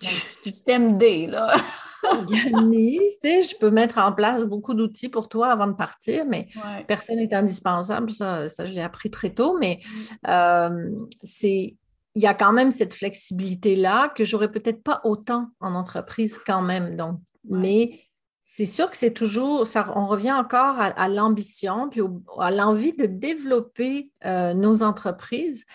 [0.00, 1.54] système D, là.
[2.10, 6.24] organise, tu sais, je peux mettre en place beaucoup d'outils pour toi avant de partir,
[6.26, 6.46] mais
[6.86, 8.10] personne n'est indispensable.
[8.10, 10.28] Ça, ça je l'ai appris très tôt, mais mm.
[10.28, 10.90] euh,
[11.22, 11.76] c'est
[12.14, 16.62] il y a quand même cette flexibilité-là que j'aurais peut-être pas autant en entreprise quand
[16.62, 16.96] même.
[16.96, 18.00] Donc, mais
[18.48, 22.00] c'est sûr que c'est toujours, ça, on revient encore à, l'ambition, puis
[22.38, 25.66] à l'envie de développer euh, nos entreprises.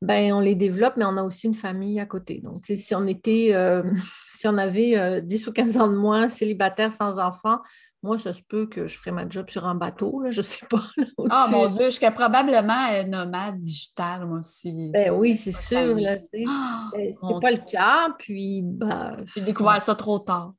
[0.00, 2.40] Ben, on les développe, mais on a aussi une famille à côté.
[2.40, 3.82] Donc, si on était, euh,
[4.30, 7.58] si on avait 10 euh, ou 15 ans de moins, célibataire sans enfant,
[8.04, 10.42] moi, ça se peut que je ferais ma job sur un bateau, là, je ne
[10.42, 10.82] sais pas.
[11.16, 14.90] oh mon Dieu, je serais probablement nomade digital, moi aussi.
[14.92, 15.96] Ben oui, c'est sûr.
[16.30, 18.14] C'est ah, ben, pas le cas.
[18.18, 20.52] Puis, ben, J'ai découvert ça trop tard.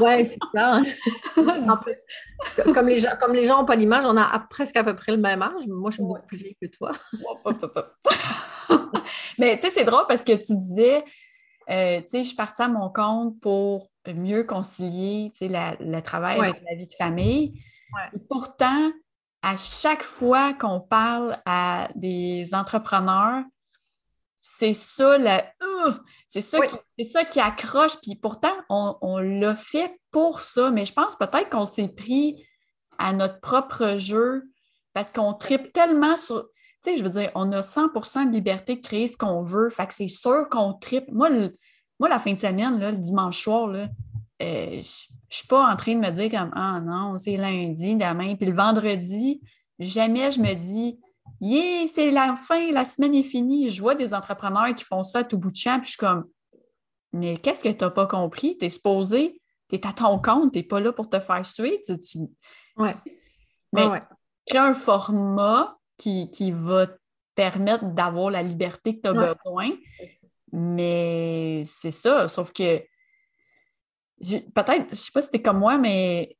[0.00, 0.80] Oui, c'est ça.
[2.74, 5.12] comme, les gens, comme les gens n'ont pas l'image, on a presque à peu près
[5.12, 5.66] le même âge.
[5.66, 6.92] Moi, je suis beaucoup plus vieille que toi.
[9.38, 11.04] Mais tu sais, c'est drôle parce que tu disais,
[11.70, 16.62] euh, tu sais, je suis partie à mon compte pour mieux concilier le travail avec
[16.68, 17.62] la vie de famille.
[18.28, 18.90] pourtant,
[19.42, 23.42] à chaque fois qu'on parle à des entrepreneurs,
[24.44, 25.16] c'est ça,
[26.26, 27.96] c'est ça, qui, ça qui accroche.
[28.02, 32.44] Puis pourtant, on, l'a fait pour ça, mais je pense peut-être qu'on s'est pris
[32.98, 34.42] à notre propre jeu
[34.94, 36.48] parce qu'on tripe tellement sur.
[36.82, 37.86] Tu sais, je veux dire, on a 100
[38.26, 39.68] de liberté de créer ce qu'on veut.
[39.68, 41.08] Fait que c'est sûr qu'on tripe.
[41.12, 41.30] Moi,
[42.00, 43.86] moi, la fin de semaine, le dimanche soir, là,
[44.42, 44.82] euh, je ne
[45.28, 48.34] suis pas en train de me dire comme Ah non, c'est lundi, demain.
[48.34, 49.40] Puis le vendredi,
[49.78, 50.98] jamais je me dis
[51.42, 53.68] yeah, c'est la fin, la semaine est finie.
[53.68, 55.98] Je vois des entrepreneurs qui font ça à tout bout de champ, puis je suis
[55.98, 56.26] comme,
[57.12, 58.56] mais qu'est-ce que tu n'as pas compris?
[58.58, 61.44] Tu es supposé, tu es à ton compte, tu n'es pas là pour te faire
[61.44, 61.78] suivre.
[61.84, 62.18] Tu,
[62.76, 62.94] Ouais.
[63.72, 63.86] Mais
[64.46, 66.98] crée un format qui, va te
[67.34, 69.70] permettre d'avoir la liberté que tu as besoin.
[70.52, 72.78] Mais c'est ça, sauf que
[74.20, 76.36] peut-être, je ne sais pas si tu comme moi, mais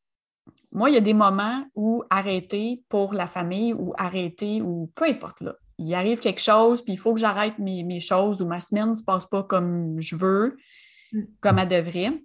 [0.72, 5.04] moi, il y a des moments où arrêter pour la famille ou arrêter ou peu
[5.04, 5.54] importe là.
[5.78, 8.94] Il arrive quelque chose, puis il faut que j'arrête mes, choses ou ma semaine ne
[8.94, 10.56] se passe pas comme je veux,
[11.12, 11.22] mm.
[11.40, 12.22] comme elle devrait.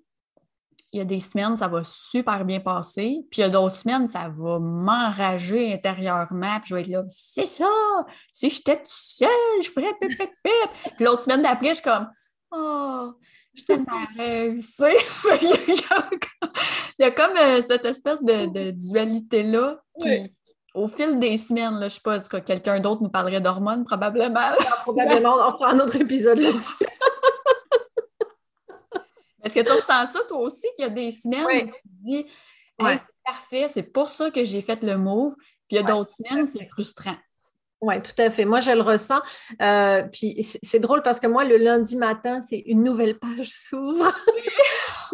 [0.94, 3.76] Il y a des semaines, ça va super bien passer, puis il y a d'autres
[3.76, 7.70] semaines, ça va m'enrager intérieurement, puis je vais être là, c'est ça,
[8.32, 9.30] si j'étais toute seule,
[9.62, 10.94] je ferais pip, pip, pip.
[10.96, 12.10] Puis l'autre semaine d'après, je suis comme,
[12.52, 13.12] oh,
[13.58, 14.84] je réussi.
[17.00, 20.34] il y a comme euh, cette espèce de, dualité-là qui,
[20.74, 24.40] au fil des semaines, là, je ne sais pas, quelqu'un d'autre nous parlerait d'hormones, probablement.
[24.40, 26.76] Ah, probablement, on fera un autre épisode là-dessus.
[29.44, 31.78] Est-ce que tu ressens ça, toi aussi, qu'il y a des semaines où tu te
[32.04, 32.26] dis
[32.80, 35.36] c'est parfait, c'est pour ça que j'ai fait le move.
[35.68, 37.16] Puis il y a d'autres semaines, c'est frustrant?
[37.82, 38.46] Oui, tout à fait.
[38.46, 39.22] Moi, je le ressens.
[39.62, 44.12] Euh, puis c'est drôle parce que moi, le lundi matin, c'est une nouvelle page s'ouvre.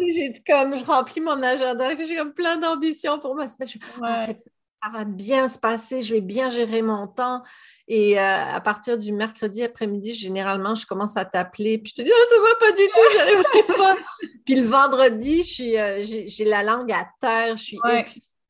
[0.00, 3.68] j'ai comme, je remplis mon agenda, j'ai comme plein d'ambitions pour ma semaine.
[4.02, 7.42] Ah, ça va bien se passer, je vais bien gérer mon temps.
[7.88, 12.06] Et euh, à partir du mercredi après-midi, généralement, je commence à t'appeler, puis je te
[12.06, 13.96] dis, oh, ça va pas du tout, j'arrive pas.
[14.44, 15.42] puis le vendredi,
[15.76, 17.78] euh, j'ai la langue à terre, je suis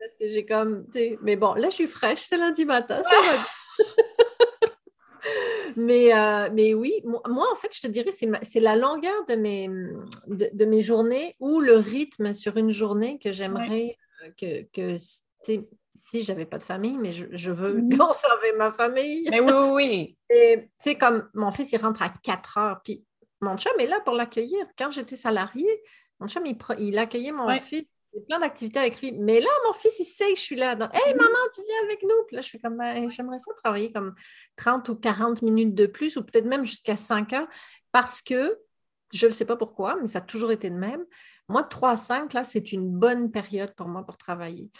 [0.05, 0.85] parce que j'ai comme,
[1.22, 3.85] mais bon, là, je suis fraîche, c'est lundi matin, ça va
[5.77, 9.69] mais, euh, mais oui, moi, en fait, je te dirais, c'est la longueur de mes,
[10.29, 14.96] de, mes journées ou le rythme sur une journée que j'aimerais euh, que, que
[15.96, 17.96] si j'avais pas de famille, mais je, veux mmh.
[17.96, 19.27] conserver ma famille.
[19.31, 20.17] Mais oui, oui, oui.
[20.31, 23.05] Et tu sais, comme mon fils, il rentre à 4 heures, puis
[23.40, 24.67] mon chum est là pour l'accueillir.
[24.77, 25.83] Quand j'étais salariée,
[26.19, 27.85] mon chum, il, il accueillait mon fils
[28.21, 29.12] plein d'activités avec lui.
[29.12, 30.75] Mais là, mon fils, il sait que je suis là.
[30.75, 32.25] Donc, hey, maman, tu viens avec nous?
[32.27, 34.15] Puis là, je suis comme, ben, j'aimerais ça travailler comme
[34.56, 37.48] 30 ou 40 minutes de plus, ou peut-être même jusqu'à 5 heures,
[37.92, 38.58] parce que
[39.12, 41.04] je ne sais pas pourquoi, mais ça a toujours été le même.
[41.48, 44.71] Moi, 3 à 5, là, c'est une bonne période pour moi pour travailler.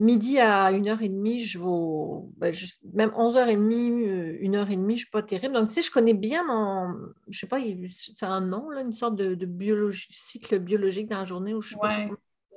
[0.00, 2.54] Midi à 1h30, je vaux, ben,
[2.94, 5.54] même 11h30, 1h30, je ne suis pas terrible.
[5.54, 6.94] Donc, tu sais, je connais bien mon,
[7.28, 7.58] je ne sais pas,
[7.88, 11.68] c'est un nom, là, une sorte de, biologie, cycle biologique dans la journée où je
[11.68, 12.08] suis pas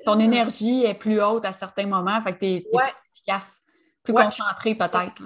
[0.04, 2.80] ton énergie est plus haute à certains moments, fait que tu es, plus
[3.14, 3.62] efficace,
[4.04, 5.22] plus concentré peut-être.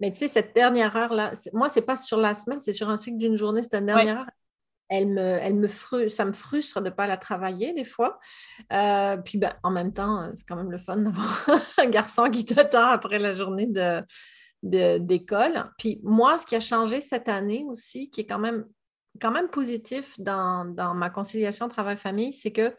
[0.00, 2.96] Mais tu sais, cette dernière heure-là, moi, c'est pas sur la semaine, c'est sur un
[2.96, 4.30] cycle d'une journée, cette dernière heure.
[4.88, 5.68] Elle me, elle me
[6.08, 8.18] ça me frustre de ne pas la travailler des fois.
[8.72, 11.46] Euh, puis ben, en même temps, c'est quand même le fun d'avoir
[11.78, 15.70] un garçon qui t'attend après la journée de, d'école.
[15.78, 18.66] Puis moi, ce qui a changé cette année aussi, qui est quand même,
[19.20, 22.74] quand même positif dans, dans ma conciliation travail-famille, c'est que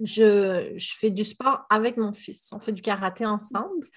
[0.00, 2.52] je, fais du sport avec mon fils.
[2.52, 3.88] On fait du karaté ensemble,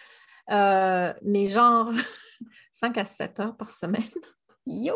[0.51, 1.91] euh, mais genre
[2.71, 4.03] 5 à 7 heures par semaine.
[4.65, 4.95] Yo!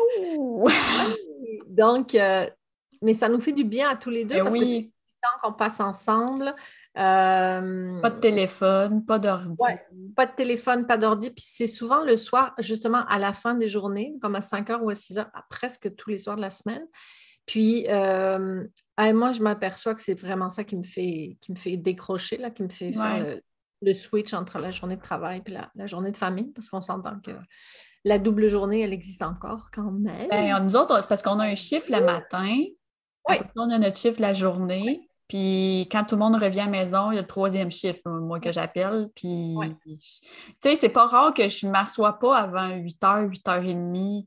[1.66, 2.46] Donc, euh,
[3.02, 4.88] mais ça nous fait du bien à tous les deux ben parce que c'est du
[4.88, 6.54] temps qu'on passe ensemble.
[6.96, 9.56] Euh, pas de téléphone, pas d'ordi.
[10.14, 11.30] pas de téléphone, pas d'ordi.
[11.30, 14.82] Puis c'est souvent le soir, justement à la fin des journées, comme à 5 heures
[14.82, 16.86] ou à 6 heures, presque tous les soirs de la semaine.
[17.46, 18.64] Puis, euh,
[18.98, 22.50] moi, je m'aperçois que c'est vraiment ça qui me fait, qui me fait décrocher, là,
[22.50, 23.38] qui me fait faire
[23.82, 27.20] le, switch entre la journée de travail et la, journée de famille, parce qu'on s'entend
[27.20, 27.30] que
[28.04, 30.28] la double journée, elle existe encore quand même.
[30.28, 32.56] Ben, nous autres, c'est parce qu'on a un chiffre le matin,
[33.28, 33.36] oui.
[33.56, 37.10] on a notre chiffre la journée, puis quand tout le monde revient à la maison,
[37.10, 39.08] il y a le troisième chiffre, moi, que j'appelle.
[39.14, 39.96] Puis, tu
[40.60, 44.26] sais, c'est pas rare que je ne m'assois pas avant 8h, 8h30,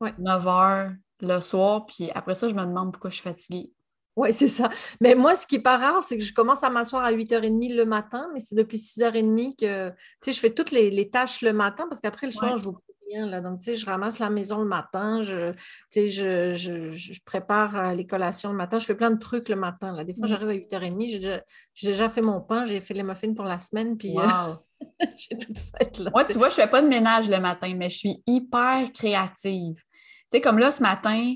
[0.00, 3.72] 9h le soir, puis après ça, je me demande pourquoi je suis fatiguée.
[4.16, 4.68] Oui, c'est ça.
[5.00, 7.76] Mais moi, ce qui n'est pas rare, c'est que je commence à m'asseoir à 8h30
[7.76, 9.92] le matin, mais c'est depuis 6h30 que
[10.26, 12.76] je fais toutes les, tâches le matin parce qu'après le soir, je vous
[13.08, 13.26] rien.
[13.26, 13.40] Là.
[13.40, 15.52] Donc, je ramasse la maison le matin, je,
[15.94, 19.92] je, je, prépare euh, les collations le matin, je fais plein de trucs le matin.
[19.92, 20.04] Là.
[20.04, 21.42] Des fois, j'arrive à 8h30, j'ai déjà,
[21.82, 24.54] déjà, fait mon pain, j'ai fait les muffins pour la semaine, puis euh,
[25.16, 26.00] j'ai tout fait.
[26.12, 28.90] Moi, tu vois, je ne fais pas de ménage le matin, mais je suis hyper
[28.92, 29.82] créative.
[30.30, 31.34] Tu sais, comme là, ce matin,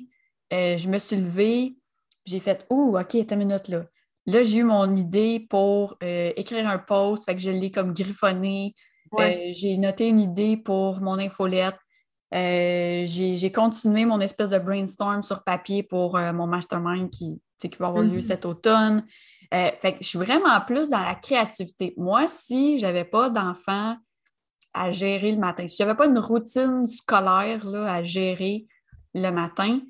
[0.52, 1.76] euh, je me suis levée,
[2.26, 3.84] j'ai fait Oh, OK, une minute là.
[4.26, 7.92] Là, j'ai eu mon idée pour euh, écrire un post, fait que je l'ai comme
[7.92, 8.74] griffonné.
[9.18, 11.78] Euh, j'ai noté une idée pour mon infolette.
[12.32, 18.04] j'ai continué mon espèce de brainstorm sur papier pour mon mastermind qui, qui va avoir
[18.04, 18.22] lieu mm-hmm.
[18.22, 19.04] cet automne.
[19.50, 21.94] fait que je suis vraiment plus dans la créativité.
[21.96, 23.96] Moi, si je n'avais pas d'enfants
[24.72, 28.66] à gérer le matin, si je n'avais pas une routine scolaire là, à gérer,
[29.14, 29.80] le matin,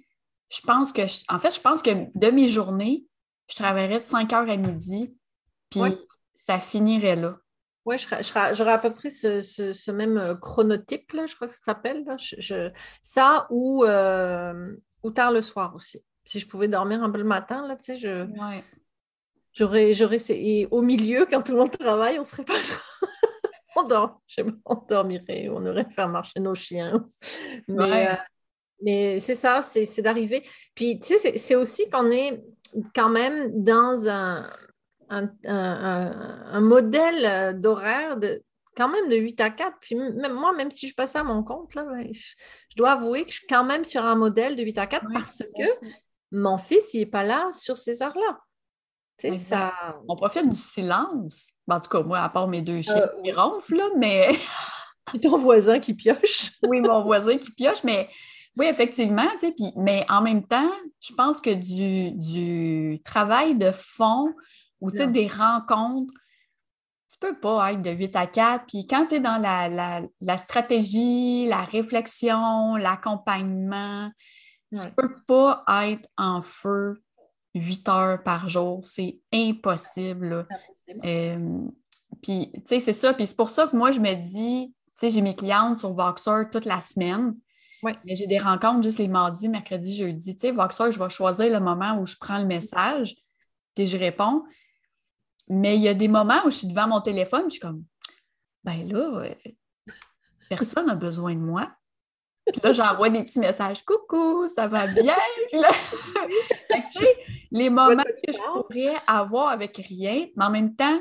[0.50, 1.02] je pense que,
[1.32, 3.06] en fait, je pense que de mes journées,
[3.48, 5.16] je travaillerais de 5 heures à midi,
[5.70, 5.80] puis
[6.34, 7.38] ça finirait là.
[7.84, 12.04] Oui, j'aurais à peu près ce, même euh, chronotype, là, je crois que ça s'appelle.
[13.02, 16.04] ça ou, euh, ou tard le soir aussi.
[16.24, 18.26] Si je pouvais dormir un peu le matin, là, tu sais, je.
[19.54, 23.08] J'aurais, j'aurais, et au milieu, quand tout le monde travaille, on serait pas là.
[23.76, 24.22] on, dort,
[24.64, 27.06] on dormirait, on aurait fait marcher nos chiens.
[27.68, 28.14] Mais, euh,
[28.82, 30.42] mais c'est ça, c'est d'arriver.
[30.74, 32.42] Puis, tu sais, c'est aussi qu'on est
[32.94, 34.46] quand même dans un,
[35.10, 38.42] un, modèle d'horaire de
[38.76, 39.76] quand même de 8 à 4.
[39.80, 43.24] Puis même moi, même si je passe à mon compte, là, ben, je, dois avouer
[43.24, 45.88] que je suis quand même sur un modèle de 8 à 4 parce que
[46.30, 48.38] mon fils, il n'est pas là sur ces heures-là.
[49.36, 49.72] Ça...
[50.08, 51.52] On profite du silence.
[51.66, 54.32] Ben, en tout cas, moi, à part mes deux chiens euh, qui ronflent, là, mais.
[55.04, 56.50] Puis ton voisin qui pioche.
[56.62, 58.08] oui, mon voisin qui pioche, mais
[58.56, 64.34] oui, effectivement, tu sais, mais en même temps, je pense que du, travail de fond
[64.80, 66.12] ou des rencontres,
[67.10, 68.66] tu peux pas être de 8 à 4.
[68.66, 74.10] Puis quand tu es dans la, stratégie, la réflexion, l'accompagnement,
[74.72, 77.02] tu tu peux pas être en feu
[77.54, 78.80] 8 heures par jour.
[78.84, 80.46] C'est impossible.
[82.22, 83.14] Puis, tu sais, c'est ça.
[83.14, 85.92] Puis c'est pour ça que moi, je me dis, tu sais, j'ai mes clientes sur
[85.92, 87.34] Voxer toute la semaine.
[87.82, 87.92] Oui.
[88.04, 90.34] Mais j'ai des rencontres juste les mardis, mercredis, jeudi.
[90.34, 93.16] Tu sais, Voxer, je vais choisir le moment où je prends le message
[93.76, 94.44] et je réponds.
[95.48, 97.84] Mais il y a des moments où je suis devant mon téléphone je suis comme,
[98.64, 99.34] ben là, euh,
[100.48, 101.70] personne n'a besoin de moi.
[102.46, 103.84] Puis là, j'envoie des petits messages.
[103.84, 105.16] Coucou, ça va bien?
[105.50, 105.58] tu
[106.92, 107.16] sais,
[107.50, 110.98] les moments que je pourrais avoir avec rien, mais en même temps,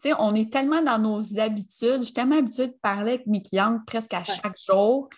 [0.00, 1.98] tu sais, on est tellement dans nos habitudes.
[1.98, 5.08] Je suis tellement habituée de parler avec mes clientes presque à chaque jour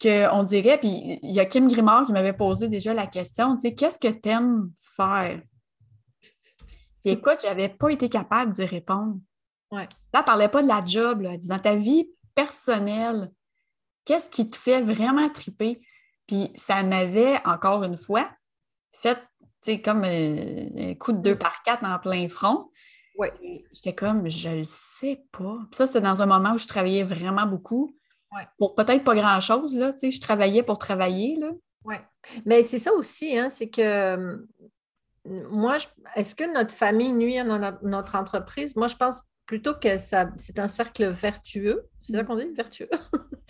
[0.00, 3.68] qu'on dirait, puis il y a Kim Grimard qui m'avait posé déjà la question, tu
[3.68, 5.40] sais, qu'est-ce que tu aimes faire?
[7.02, 9.16] Puis écoute, j'avais pas été capable d'y répondre.
[9.70, 9.88] Ouais.
[10.12, 11.32] Là, elle parlait pas de la job, là.
[11.32, 13.30] Elle dit dans ta vie personnelle,
[14.04, 15.80] qu'est-ce qui te fait vraiment triper?
[16.26, 18.28] Puis ça m'avait, encore une fois,
[18.92, 22.70] fait, tu sais, comme euh, un coup de deux par quatre en plein front.
[23.16, 23.32] Ouais.
[23.72, 25.58] J'étais comme, je le sais pas.
[25.70, 27.95] Puis ça, c'était dans un moment où je travaillais vraiment beaucoup.
[28.36, 28.46] Ouais.
[28.58, 29.92] Pour peut-être pas grand-chose, là.
[29.92, 31.50] Tu sais, je travaillais pour travailler, là.
[31.84, 32.00] Ouais.
[32.44, 34.36] Mais c'est ça aussi, hein, c'est que euh,
[35.50, 38.76] moi, je- est-ce que notre famille nuit à no- notre entreprise?
[38.76, 41.88] Moi, je pense plutôt que ça, c'est un cercle vertueux.
[42.02, 42.88] C'est ça qu'on dit, vertueux?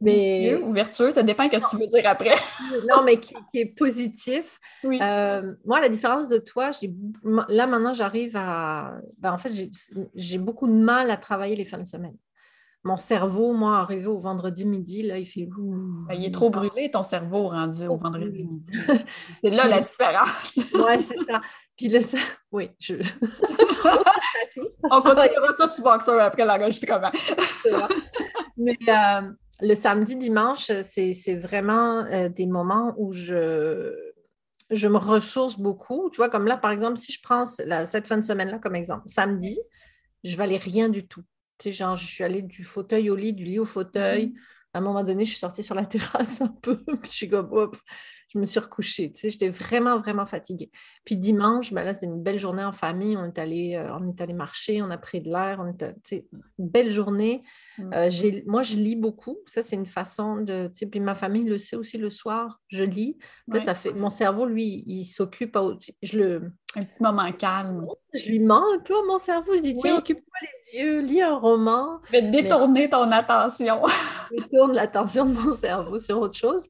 [0.00, 0.12] Mais
[0.42, 2.36] Vicieux ou vertueux, ça dépend de ce que tu veux dire après.
[2.88, 4.60] non, mais qui, qui est positif.
[4.84, 5.00] Oui.
[5.02, 6.94] Euh, moi, la différence de toi, j'ai-
[7.48, 8.98] là maintenant, j'arrive à.
[9.18, 9.70] ben, en fait, j'ai-
[10.14, 12.14] j'ai beaucoup de mal à travailler les fins de semaine.
[12.84, 15.48] Mon cerveau, moi, arrivé au vendredi midi, là, il fait.
[15.58, 16.06] ouh.
[16.06, 18.72] Ben, il est trop brûlé, ton cerveau, rendu au vendredi midi.
[19.42, 20.56] C'est là la différence.
[20.74, 21.40] Ouais, c'est ça.
[21.76, 21.98] Puis le.
[22.52, 22.94] Oui, je.
[24.90, 27.10] On continuera ça sur Boxer après l'enregistrement.
[28.56, 33.92] Mais euh, le samedi, dimanche, c'est vraiment euh, des moments où je,
[34.70, 36.10] je me ressource beaucoup.
[36.10, 38.74] Tu vois, comme là, par exemple, si je prends la- cette fin de semaine-là comme
[38.76, 39.58] exemple, samedi,
[40.24, 41.22] je valais rien du tout.
[41.58, 44.34] Tu sais, genre, je suis allée du fauteuil au lit, du lit au fauteuil.
[44.74, 47.52] À un moment donné, je suis sortie sur la terrasse un peu, je suis comme,
[47.52, 47.76] hop,
[48.32, 49.10] je me suis recouchée.
[49.10, 50.70] Tu sais, j'étais vraiment, vraiment fatiguée.
[51.04, 53.16] Puis dimanche, ben là, c'était une belle journée en famille.
[53.16, 55.58] On est allé, euh, on est allé marcher, on a pris de l'air.
[55.64, 56.26] On était, tu sais,
[56.58, 57.42] une belle journée.
[57.78, 57.90] Mm.
[57.94, 59.38] Euh, j'ai- moi, je lis beaucoup.
[59.46, 60.66] Ça, c'est une façon de.
[60.68, 62.60] tu sais, Puis ma famille le sait aussi le soir.
[62.68, 63.14] Je lis.
[63.18, 63.60] Puis Là, Ouais.
[63.60, 63.92] ça fait.
[63.94, 65.56] Mon cerveau, lui, il s'occupe.
[65.56, 66.52] à- Je le.
[66.76, 67.86] Un petit moment calme.
[68.12, 69.56] Je lui mens un peu à mon cerveau.
[69.56, 69.98] Je dis, tiens, Oui.
[70.00, 71.98] occupe-toi les yeux, lis un roman.
[72.08, 73.80] Je vais détourner ton attention.
[74.36, 76.68] Je tourne l'attention de mon cerveau sur autre chose.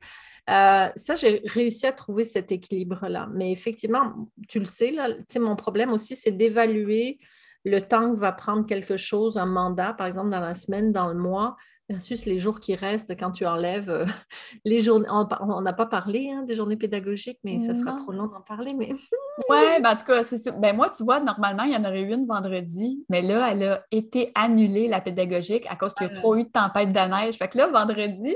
[0.49, 3.29] Euh, ça, j'ai réussi à trouver cet équilibre-là.
[3.35, 7.19] Mais effectivement, tu le sais, là, mon problème aussi, c'est d'évaluer
[7.65, 11.09] le temps que va prendre quelque chose, un mandat, par exemple, dans la semaine, dans
[11.09, 11.57] le mois,
[11.91, 14.05] versus les jours qui restent quand tu enlèves euh,
[14.65, 15.09] les journées.
[15.11, 18.75] On n'a pas parlé hein, des journées pédagogiques, mais ça sera trop long d'en parler.
[18.75, 18.89] Mais
[19.49, 20.51] Ouais, ben en tout cas, c'est ça.
[20.51, 23.63] Ben moi, tu vois, normalement, il y en aurait eu une vendredi, mais là, elle
[23.63, 26.19] a été annulée, la pédagogique, à cause qu'il y a Ah.
[26.19, 27.37] trop eu de tempête de neige.
[27.37, 28.35] Fait que là, vendredi,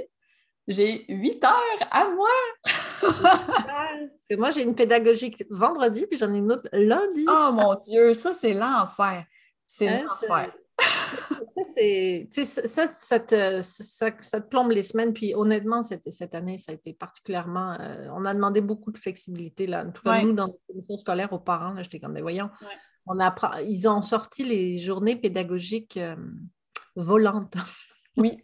[0.68, 2.28] j'ai 8 heures à moi.
[3.00, 7.24] Parce que moi, j'ai une pédagogique vendredi, puis j'en ai une autre lundi.
[7.28, 9.24] Oh mon Dieu, ça, c'est l'enfer.
[9.66, 10.52] C'est Hein, l'enfer.
[11.54, 12.28] Ça, c'est.
[12.32, 15.12] tu sais, Ça, ça, ça te, ça- ça te plombe les semaines.
[15.12, 17.76] Puis honnêtement, cette, cette année, ça a été particulièrement.
[17.80, 19.66] euh, on a demandé beaucoup de flexibilité.
[19.66, 19.84] Là.
[19.86, 20.24] En tout cas, Ouais.
[20.24, 22.68] nous, dans nos commissions scolaires aux parents, là, j'étais comme, mais voyons, Ouais.
[23.06, 26.16] on apprend, ils ont sorti les journées pédagogiques euh,
[26.96, 27.54] volantes.
[28.16, 28.38] Oui.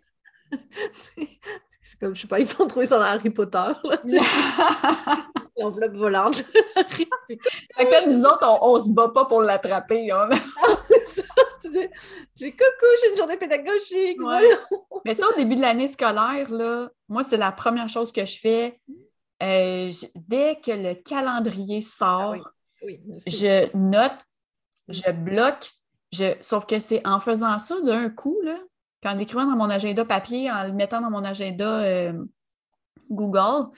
[1.90, 3.96] C'est comme, je sais pas, ils ont trouvé ça dans Harry Potter, là,
[5.56, 6.36] l'enveloppe volante.
[7.26, 7.36] Fait
[7.86, 10.10] que là, nous autres, on, on se bat pas pour l'attraper.
[10.10, 10.28] hein.
[10.86, 11.22] C'est ça,
[11.62, 11.70] tu
[12.44, 14.20] fais coucou, j'ai une journée pédagogique.
[14.22, 14.48] Ouais.
[15.06, 18.38] Mais ça, au début de l'année scolaire, là, moi, c'est la première chose que je
[18.38, 18.78] fais.
[19.42, 22.42] Euh, je- dès que le calendrier sort, Ah oui.
[22.82, 23.30] Oui, aussi.
[23.38, 24.12] je note,
[24.88, 25.70] je bloque,
[26.12, 26.34] je...
[26.42, 28.58] sauf que c'est en faisant ça d'un coup, là,
[29.00, 32.24] puis en l'écrivant dans mon agenda papier, en le mettant dans mon agenda euh,
[33.10, 33.70] Google,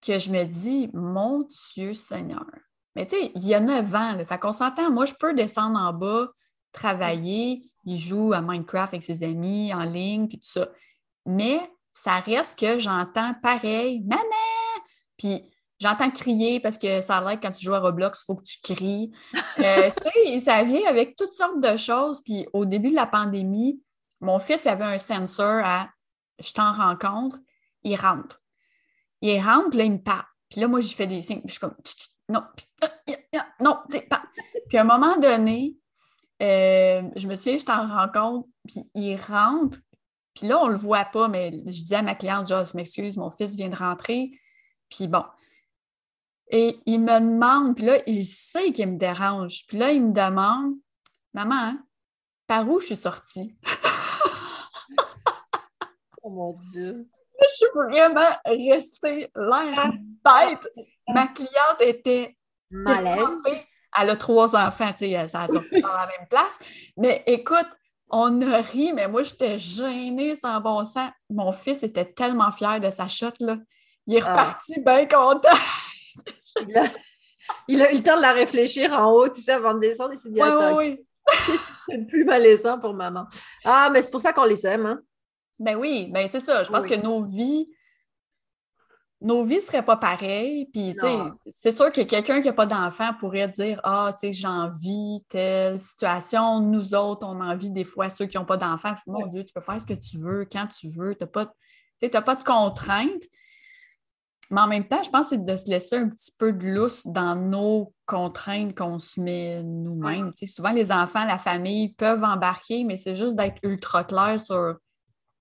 [0.00, 2.46] que je me dis, mon Dieu Seigneur.
[2.94, 5.34] Mais tu sais, il y a 9 ans, là, fait qu'on s'entend, moi, je peux
[5.34, 6.28] descendre en bas,
[6.72, 10.68] travailler, il joue à Minecraft avec ses amis en ligne, puis tout ça.
[11.24, 11.60] Mais
[11.92, 14.22] ça reste que j'entends pareil, maman!
[15.16, 15.42] Puis
[15.80, 18.34] j'entends crier parce que ça a l'air que quand tu joues à Roblox, il faut
[18.36, 19.12] que tu cries.
[19.58, 22.22] Euh, tu sais, ça vient avec toutes sortes de choses.
[22.22, 23.80] Puis au début de la pandémie,
[24.20, 25.90] mon fils avait un sensor à
[26.38, 27.38] je t'en rencontre,
[27.82, 28.42] il rentre.
[29.22, 30.26] Il rentre, là, il me parle.
[30.50, 31.42] Puis là, moi, j'ai fait des signes.
[31.44, 31.76] Je suis comme,
[32.28, 32.42] non,
[32.84, 34.22] euh, euh, euh, non, tu pas.
[34.68, 35.76] Puis à un moment donné,
[36.42, 39.78] euh, je me souviens, je t'en rencontre, puis il rentre.
[40.34, 43.16] Puis là, on le voit pas, mais je dis à ma cliente, genre, je m'excuse,
[43.16, 44.30] mon fils vient de rentrer.
[44.90, 45.24] Puis bon.
[46.50, 49.64] Et il me demande, puis là, il sait qu'il me dérange.
[49.66, 50.74] Puis là, il me demande,
[51.32, 51.74] maman,
[52.46, 53.56] par où je suis sortie?
[56.26, 57.06] Oh mon Dieu.
[57.40, 59.92] Je suis vraiment restée l'air
[60.24, 60.68] bête.
[61.06, 62.36] Ma cliente était
[62.68, 63.28] Malaise.
[63.96, 66.58] Elle a trois enfants, tu sais, ça a sorti dans la même place.
[66.96, 67.68] Mais écoute,
[68.10, 71.10] on a ri, mais moi, j'étais gênée sans bon sens.
[71.30, 73.58] Mon fils était tellement fier de sa shot, là.
[74.08, 74.32] Il est Ah.
[74.32, 75.48] reparti bien content.
[76.68, 76.84] Il a,
[77.68, 80.14] il a eu le temps de la réfléchir en haut, tu sais, avant de descendre.
[80.14, 81.56] Il s'est dit, attends, oui, oui.
[81.88, 83.26] c'est plus malaisant pour maman.
[83.64, 85.00] Ah, mais c'est pour ça qu'on les aime, hein?
[85.58, 86.64] Ben oui, ben c'est ça.
[86.64, 86.90] Je pense Oui.
[86.90, 87.68] que nos vies
[89.22, 90.66] nos vies ne seraient pas pareilles.
[90.72, 91.16] Puis, tu sais,
[91.50, 95.24] c'est sûr que quelqu'un qui n'a pas d'enfant pourrait dire Ah, tu sais, j'ai envie
[95.28, 96.60] telle situation.
[96.60, 98.94] Nous autres, on envie des fois, ceux qui n'ont pas d'enfant.
[99.06, 101.14] Mon Dieu, tu peux faire ce que tu veux, quand tu veux.
[101.14, 103.24] Tu n'as pas, pas de contraintes.
[104.50, 106.66] Mais en même temps, je pense que c'est de se laisser un petit peu de
[106.68, 110.30] lousse dans nos contraintes qu'on se met nous-mêmes.
[110.46, 114.76] Souvent, les enfants, la famille peuvent embarquer, mais c'est juste d'être ultra clair sur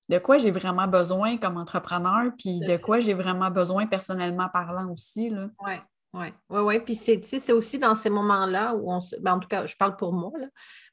[0.10, 4.92] de quoi j'ai vraiment besoin comme entrepreneur, puis de quoi j'ai vraiment besoin personnellement parlant
[4.92, 5.32] aussi.
[5.66, 5.74] Oui,
[6.14, 6.80] oui, oui, oui.
[6.80, 10.14] Puis c'est aussi dans ces moments-là où on ben, en tout cas, je parle pour
[10.14, 10.32] moi.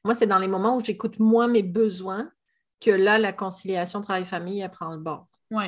[0.03, 2.29] Moi, c'est dans les moments où j'écoute moins mes besoins
[2.81, 5.27] que là, la conciliation travail-famille, elle prend le bord.
[5.51, 5.65] Oui.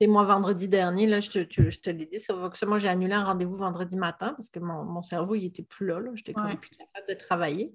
[0.00, 3.14] C'est moi, vendredi dernier, là, je te, je te l'ai dit, c'est moi, j'ai annulé
[3.14, 5.98] un rendez-vous vendredi matin parce que mon, cerveau, il n'était plus là.
[5.98, 6.10] là.
[6.14, 7.74] J'étais comme plus capable de travailler.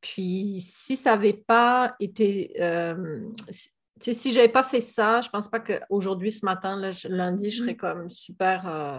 [0.00, 2.56] Puis, si ça n'avait pas été.
[2.60, 3.28] Euh,
[4.00, 7.58] si je n'avais pas fait ça, je ne pense pas qu'aujourd'hui, ce matin, lundi, je
[7.58, 7.76] serais mm.
[7.76, 8.98] comme super euh,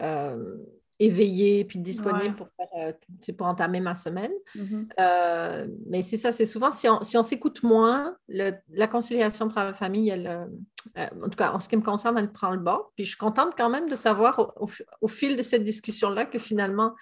[0.00, 0.56] euh,
[0.98, 4.32] éveillée puis disponible pour, faire, euh, pour entamer ma semaine.
[4.56, 5.68] Mm-hmm.
[5.88, 10.48] mais c'est ça, c'est souvent, si on s'écoute moins, la conciliation travail-famille, elle,
[10.96, 12.92] en tout cas, en ce qui me concerne, elle prend le bord.
[12.96, 14.52] Puis je suis contente quand même de savoir
[15.00, 16.94] au, fil de cette discussion-là que finalement,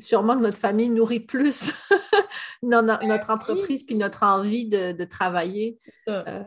[0.00, 1.72] sûrement que notre famille nourrit plus
[2.62, 5.78] ben notre entreprise puis notre envie de, travailler.
[6.08, 6.42] Euh,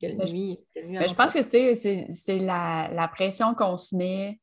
[0.00, 4.40] quelle ben, nuit, ben, je pense que c'est la, pression qu'on se met,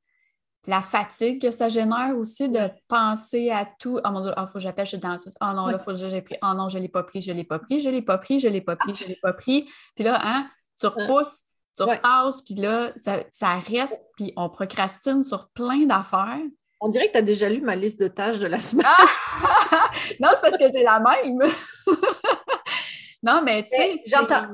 [0.67, 3.99] la fatigue que ça génère aussi de penser à tout.
[4.03, 5.97] Oh mon Dieu, il faut que j'appelle, je suis dans Oh non, là, faut que
[5.97, 6.35] j'ai pris.
[6.43, 8.01] Oh non, je ne l'ai pas pris, je ne l'ai pas pris, je ne l'ai
[8.01, 9.69] pas pris, je ne l'ai pas pris, je ne l'ai pas pris.
[9.95, 10.49] Puis là, hein,
[10.79, 11.41] tu repousses,
[11.75, 16.41] tu repasses, puis là, ça, ça reste, puis on procrastine sur plein d'affaires.
[16.79, 18.85] On dirait que tu as déjà lu ma liste de tâches de la semaine.
[20.19, 21.39] non, c'est parce que j'ai la même.
[23.23, 23.95] non, mais tu sais.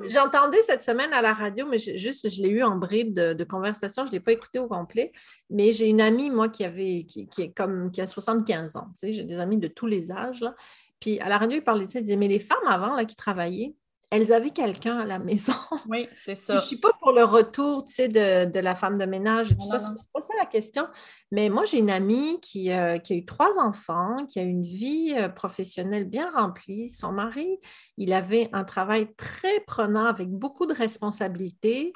[0.07, 4.05] J'entendais cette semaine à la radio, mais juste, je l'ai eu en bribe de, conversation,
[4.05, 5.11] je ne l'ai pas écouté au complet.
[5.49, 8.87] Mais j'ai une amie, moi, qui avait qui, est comme qui a 75 ans.
[8.93, 10.39] Tu sais, j'ai des amis de tous les âges.
[10.39, 10.55] Là.
[11.01, 13.03] Puis à la radio, il parlait de ça, il disait, mais les femmes avant là,
[13.03, 13.75] qui travaillaient,
[14.13, 15.53] elles avaient quelqu'un à la maison.
[15.89, 16.57] Oui, c'est ça.
[16.57, 19.55] je ne suis pas pour le retour tu sais, de, la femme de ménage et
[19.55, 19.79] tout ça.
[19.79, 20.87] C'est pas ça la question.
[21.31, 24.61] Mais moi, j'ai une amie qui, euh, qui, a eu trois enfants, qui a une
[24.61, 26.89] vie euh, professionnelle bien remplie.
[26.89, 27.59] Son mari,
[27.97, 31.91] il avait un travail très prenant avec beaucoup de responsabilités.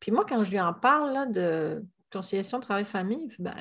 [0.00, 3.54] Puis moi, quand je lui en parle de conciliation travail-famille, ben,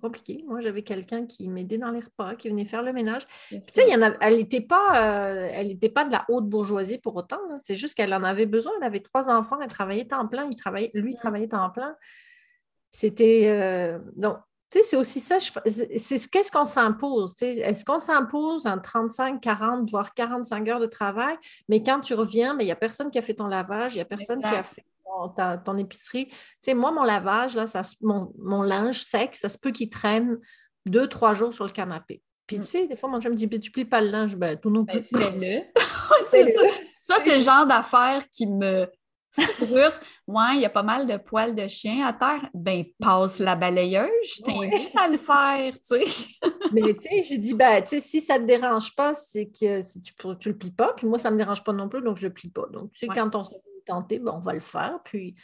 [0.00, 0.44] compliqué.
[0.46, 3.22] Moi, j'avais quelqu'un qui m'aidait dans les repas, qui venait faire le ménage.
[3.48, 7.40] Tu sais, elle n'était pas, euh, pas de la haute bourgeoisie pour autant.
[7.58, 8.72] C'est juste qu'elle en avait besoin.
[8.78, 10.46] Elle avait trois enfants, elle travaillait temps plein.
[10.50, 11.96] Il travaillait, lui, travaillait temps plein.
[12.90, 13.44] C'était.
[13.48, 14.38] Euh, donc,
[14.70, 15.38] tu sais, c'est aussi ça.
[15.38, 17.34] C'est qu'est-ce qu'on s'impose.
[17.42, 21.36] Est-ce qu'on s'impose en 35, 40, voire 45 heures de travail,
[21.68, 24.02] mais quand tu reviens, il n'y a personne qui a fait ton lavage, il n'y
[24.02, 24.84] a personne qui a fait
[25.64, 26.26] ton, épicerie.
[26.26, 30.38] Tu sais, moi, mon lavage, là, ça, mon, linge sec, ça se peut qu'il traîne
[30.86, 32.22] deux, trois jours sur le canapé.
[32.46, 32.60] Puis, mm.
[32.60, 34.70] tu sais, des fois, mon chum me dit, tu plies pas le linge, ben, tout
[34.70, 35.18] non ben, plus.
[35.18, 35.62] Fais-le.
[36.26, 36.60] c'est ça.
[36.92, 38.88] Ça, c'est le genre d'affaire qui me
[39.42, 40.00] frustre.
[40.26, 42.48] Ouais, il y a pas mal de poils de chien à terre.
[42.54, 46.04] Ben, passe la balayeuse, je t'invite à le faire, tu sais.
[46.72, 49.82] Mais, tu sais, j'ai dit, ben, tu sais, si ça te dérange pas, c'est que
[49.82, 50.92] tu, tu le plies pas.
[50.94, 52.66] Puis moi, ça me dérange pas non plus, donc je le plie pas.
[52.72, 53.50] Donc, tu sais, quand on se
[53.84, 54.98] tenter, ben, on va le faire.
[55.04, 55.34] Puis,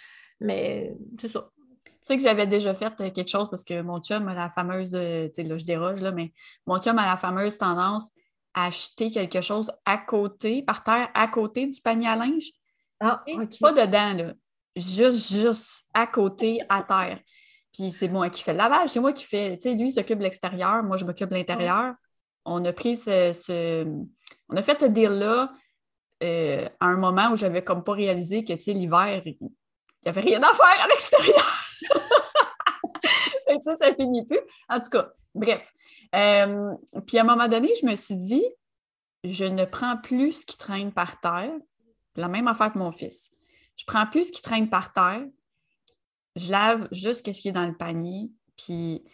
[0.41, 1.51] mais c'est ça.
[1.85, 4.51] Tu sais que j'avais déjà fait euh, quelque chose parce que mon chum a la
[4.51, 6.33] fameuse, euh, tu sais, là, je déroge, là, mais
[6.67, 8.09] mon chum a la fameuse tendance
[8.55, 12.51] à acheter quelque chose à côté, par terre, à côté du panier à linge.
[13.01, 13.23] Ah,
[13.61, 14.33] Pas dedans, là.
[14.77, 17.21] Juste, juste à côté, à terre.
[17.73, 19.57] Puis c'est moi qui fais le lavage, c'est moi qui fais.
[19.57, 21.95] Tu sais, lui, il s'occupe de l'extérieur, moi, je m'occupe de l'intérieur.
[22.45, 23.85] On a pris ce,
[24.49, 25.53] On a fait ce deal-là
[26.23, 30.43] euh, à un moment où j'avais comme pas réalisé que, l'hiver, il n'y avait rien
[30.43, 31.65] à faire à l'extérieur.
[33.65, 34.41] ça, ça finit plus.
[34.69, 35.73] En tout cas, bref.
[36.15, 36.75] Euh,
[37.07, 38.45] puis à un moment donné, je me suis dit,
[39.25, 41.53] je ne prends plus ce qui traîne par terre.
[42.17, 43.31] La même affaire que mon fils.
[43.77, 45.23] Je prends plus ce qui traîne par terre.
[46.37, 48.31] Je lave juste ce qui est dans le panier.
[48.57, 49.05] Puis,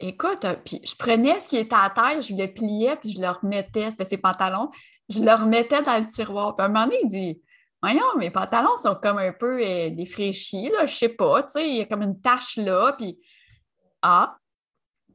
[0.00, 3.28] écoute, puis je prenais ce qui était à terre, je le pliais, puis je le
[3.28, 3.90] remettais.
[3.90, 4.70] C'était ses pantalons
[5.08, 6.54] je le remettais dans le tiroir.
[6.56, 7.42] Puis à un moment donné, il dit
[7.80, 11.68] Voyons, mes pantalons sont comme un peu euh, défraîchis, là, je sais pas, tu sais,
[11.68, 13.20] il y a comme une tache là, puis
[14.02, 14.36] Ah,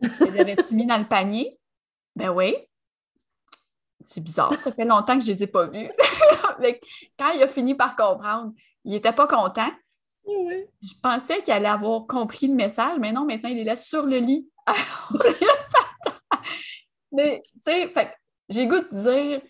[0.01, 1.59] les avais-tu mis dans le panier?
[2.15, 2.55] Ben oui.
[4.05, 5.89] C'est bizarre, ça fait longtemps que je ne les ai pas vus.
[7.19, 8.53] Quand il a fini par comprendre,
[8.85, 9.71] il n'était pas content.
[10.25, 14.05] Je pensais qu'il allait avoir compris le message, mais non, maintenant, il est là sur
[14.05, 14.49] le lit.
[17.11, 17.93] mais, tu sais,
[18.49, 19.41] j'ai goût de dire,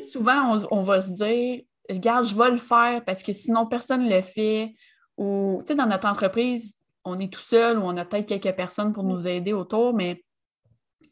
[0.00, 4.14] souvent, on, va se dire, regarde, je vais le faire parce que sinon personne ne
[4.14, 4.74] le fait
[5.16, 6.74] où, tu sais, dans notre entreprise,
[7.04, 10.22] on est tout seul ou on a peut-être quelques personnes pour nous aider autour, mais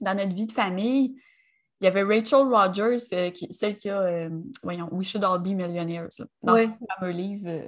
[0.01, 1.16] dans notre vie de famille,
[1.81, 4.31] il y avait Rachel Rogers, euh, qui, celle qui a, euh,
[4.62, 6.09] voyons, We Should All Be Millionaires,
[6.43, 6.68] dans ce
[6.99, 7.66] fameux livre euh,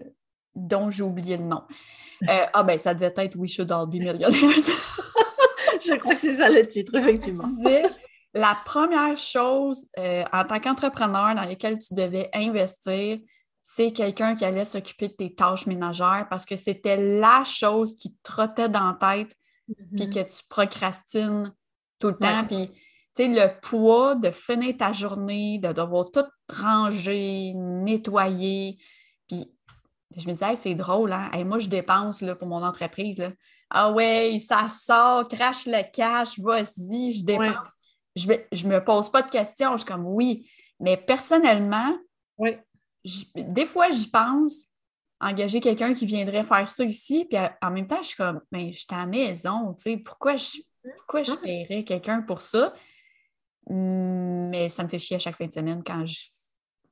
[0.54, 1.62] dont j'ai oublié le nom.
[2.26, 4.30] ah ben, ça devait être We Should All Be Millionaires.
[5.80, 7.44] Je crois que c'est ça le titre, effectivement.
[8.36, 13.18] la première chose en tant qu'entrepreneur dans laquelle tu devais investir,
[13.62, 18.14] c'est quelqu'un qui allait s'occuper de tes tâches ménagères parce que c'était la chose qui
[18.14, 19.34] te trottait dans la tête
[19.66, 20.14] puis mm-hmm.
[20.14, 21.52] que tu procrastines
[21.98, 22.44] tout le temps.
[22.44, 22.70] Puis
[23.16, 28.78] sais, le poids de finir ta journée, de devoir tout ranger, nettoyer.
[29.28, 29.50] Puis
[30.16, 31.30] je me disais, c'est drôle, hein?
[31.44, 33.18] moi, je dépense là, pour mon entreprise.
[33.18, 33.32] Là.
[33.70, 37.76] Ah ouais, ça sort, crache le cash, vas-y, je dépense.
[38.16, 38.28] Je
[38.66, 39.72] ne me pose pas de questions.
[39.72, 40.50] Je suis comme oui.
[40.80, 41.96] Mais personnellement,
[42.38, 42.56] oui.
[43.34, 44.64] des fois, j'y pense,
[45.20, 48.64] engager quelqu'un qui viendrait faire ça ici, puis en même temps, je suis comme, mais
[48.64, 50.58] ben, je suis à la maison, tu sais, pourquoi je,
[50.98, 52.74] pourquoi je paierais quelqu'un pour ça?
[53.68, 56.20] mais ça me fait chier à chaque fin de semaine quand je.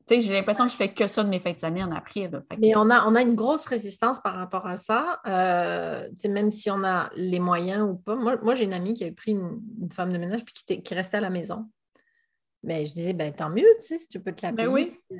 [0.06, 2.30] Tu sais, j'ai l'impression que je fais que ça de mes fins de semaine après.
[2.58, 5.20] Mais on a, on a une grosse résistance par rapport à ça.
[5.26, 8.14] Euh, même si on a les moyens ou pas.
[8.14, 9.60] Moi, j'ai une amie qui avait pris une,
[9.92, 11.70] femme de ménage puis qui, qui, restait à la maison.
[12.62, 14.98] Mais je disais, ben tant mieux, tu sais, si tu peux te la ben payer.
[15.10, 15.18] oui.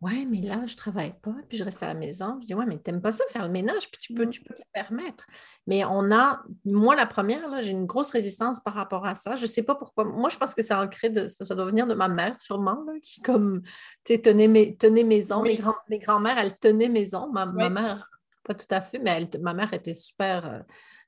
[0.00, 2.38] Ouais, mais là, je ne travaille pas, puis je reste à la maison.
[2.40, 4.30] Je dis, ouais, mais tu n'aimes pas ça, faire le ménage, puis tu peux, mmh.
[4.30, 5.26] tu peux le permettre.
[5.66, 9.36] Mais on a, moi, la première, là, j'ai une grosse résistance par rapport à ça.
[9.36, 10.04] Je ne sais pas pourquoi.
[10.04, 13.20] Moi, je pense que c'est ancré, de, ça, doit venir de ma mère, sûrement, qui,
[13.20, 13.60] comme,
[14.04, 15.42] tu sais, tenait, mes, tenait maison.
[15.42, 17.30] Mes, grands, mes grands-mères, elles tenaient maison.
[17.30, 18.08] Ma, ma, mère,
[18.44, 20.60] pas tout à fait, mais elle, ma mère était super, euh,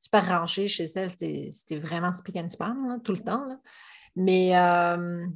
[0.03, 1.09] super rangée chez elle.
[1.09, 3.47] C'était vraiment speak and span, tout le temps.
[3.47, 3.59] Là.
[4.17, 4.55] Mais.
[4.55, 5.27] Euh,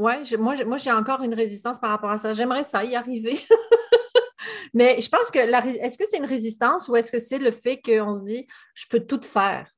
[0.00, 2.32] oui, moi, moi j'ai encore une résistance par rapport à ça.
[2.32, 3.38] J'aimerais ça y arriver.
[4.74, 7.82] Mais je pense que est-ce que c'est une résistance ou est-ce que c'est le fait
[7.82, 9.70] qu'on se dit je peux tout faire?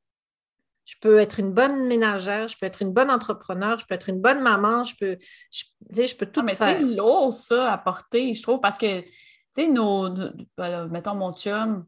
[0.84, 4.08] Je peux être une bonne ménagère, je peux être une bonne entrepreneur, je peux être
[4.08, 5.16] une bonne maman, je peux,
[5.50, 5.64] je,
[6.06, 6.76] je peux tout ah, mais faire.
[6.76, 9.08] C'est lourd, ça, à porter, je trouve, parce que, tu
[9.52, 10.08] sais, nos,
[10.56, 11.86] ben mettons mon chum,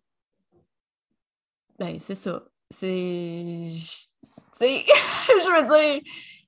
[1.78, 2.44] ben, c'est ça.
[2.70, 3.78] C'est, tu
[4.52, 4.84] sais,
[5.28, 6.02] je veux dire,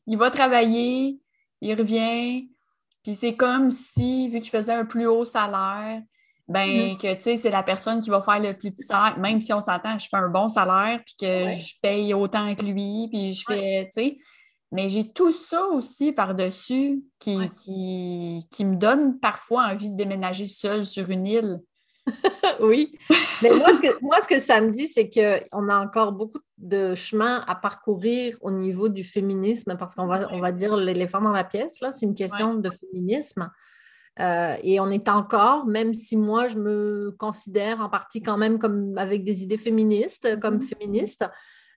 [0.06, 1.20] il va travailler,
[1.60, 2.48] il revient,
[3.02, 6.02] puis c'est comme si, vu qu'il faisait un plus haut salaire,
[6.48, 6.96] ben mm-hmm.
[6.98, 9.52] que tu sais, c'est la personne qui va faire le plus petit salaire, même si
[9.52, 13.34] on s'entend, je fais un bon salaire, puis que je paye autant que lui, puis
[13.34, 14.18] je fais, tu sais.
[14.72, 20.46] Mais j'ai tout ça aussi par-dessus qui, qui, qui, me donne parfois envie de déménager
[20.46, 21.60] seule sur une île.
[22.60, 22.98] oui.
[23.42, 26.40] Mais moi ce, que, moi, ce que ça me dit, c'est qu'on a encore beaucoup
[26.58, 31.20] de chemin à parcourir au niveau du féminisme, parce qu'on va, on va dire l'éléphant
[31.20, 33.50] dans la pièce, là, c'est une question de féminisme.
[34.18, 38.58] Euh, et on est encore, même si moi je me considère en partie quand même
[38.58, 40.68] comme avec des idées féministes, comme mm-hmm.
[40.68, 41.28] féministe,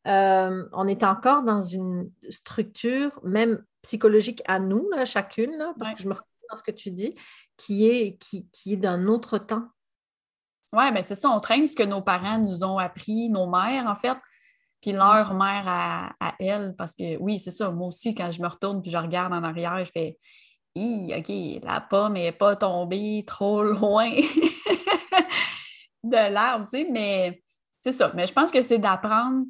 [0.07, 6.01] euh, on est encore dans une structure, même psychologique à nous, là, chacune, parce que
[6.01, 7.15] je me reconnais dans ce que tu dis,
[7.57, 9.67] qui est, qui, qui est d'un autre temps.
[10.73, 13.49] Oui, mais ben, c'est ça, on traîne ce que nos parents nous ont appris, nos
[13.49, 14.17] mères, en fait,
[14.81, 18.41] puis leur mère à, à elles, parce que oui, c'est ça, moi aussi, quand je
[18.41, 20.17] me retourne puis je regarde en arrière, je fais
[20.75, 24.11] OK, la pomme n'est pas tombée trop loin
[26.03, 27.41] de l'arbre, tu sais, mais
[27.83, 28.11] c'est ça.
[28.15, 29.45] Mais je pense que c'est d'apprendre.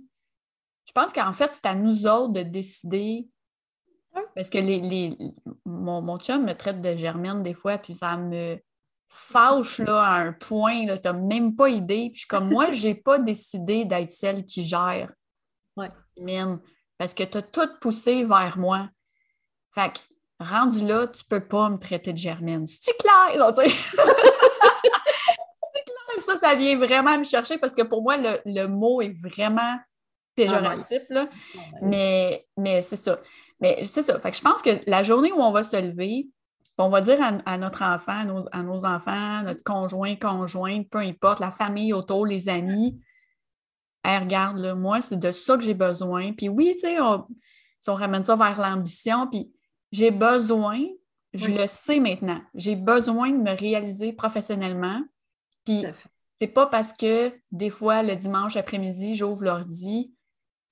[0.86, 3.28] Je pense qu'en fait, c'est à nous autres de décider.
[4.36, 5.18] Parce que les, les,
[5.66, 8.60] mon, mon chum me traite de germaine des fois, puis ça me
[9.10, 12.12] fâche là, à un point, tu n'as même pas idée.
[12.14, 15.12] Puis comme moi, je n'ai pas décidé d'être celle qui gère.
[15.76, 15.90] Ouais.
[16.98, 18.90] parce que tu as tout poussé vers moi.
[19.74, 20.00] Fait que,
[20.40, 22.68] rendu là, tu peux pas me traiter de Germaine.
[22.68, 24.06] C'est clair, C'est clair.
[26.20, 29.80] Ça, ça vient vraiment me chercher parce que pour moi, le, mot est vraiment
[30.36, 31.04] péjoratif.
[31.10, 31.30] Là.
[31.82, 33.20] Mais, mais c'est ça.
[33.62, 34.20] Mais c'est ça.
[34.20, 36.28] Fait que je pense que la journée où on va se lever,
[36.86, 41.52] on va dire à, notre enfant, à nos, enfants, notre conjoint, conjointe, peu importe, la
[41.52, 43.02] famille autour, les amis,
[44.06, 46.34] regarde, moi, c'est de ça que j'ai besoin.
[46.34, 47.28] Puis oui, tu sais, on,
[47.80, 49.52] si on ramène ça vers l'ambition, puis
[49.92, 50.80] j'ai besoin,
[51.34, 55.02] je le sais maintenant, j'ai besoin de me réaliser professionnellement.
[55.66, 55.86] Puis
[56.40, 60.14] c'est pas parce que des fois, le dimanche après-midi, j'ouvre l'ordi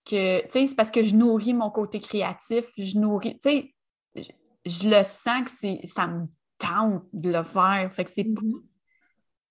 [0.05, 3.76] que, tu sais, c'est parce que je nourris mon côté créatif, je nourris, tu sais,
[4.68, 7.91] je le sens que ça me tente de le faire.
[7.93, 8.61] Fait que c'est mm-hmm.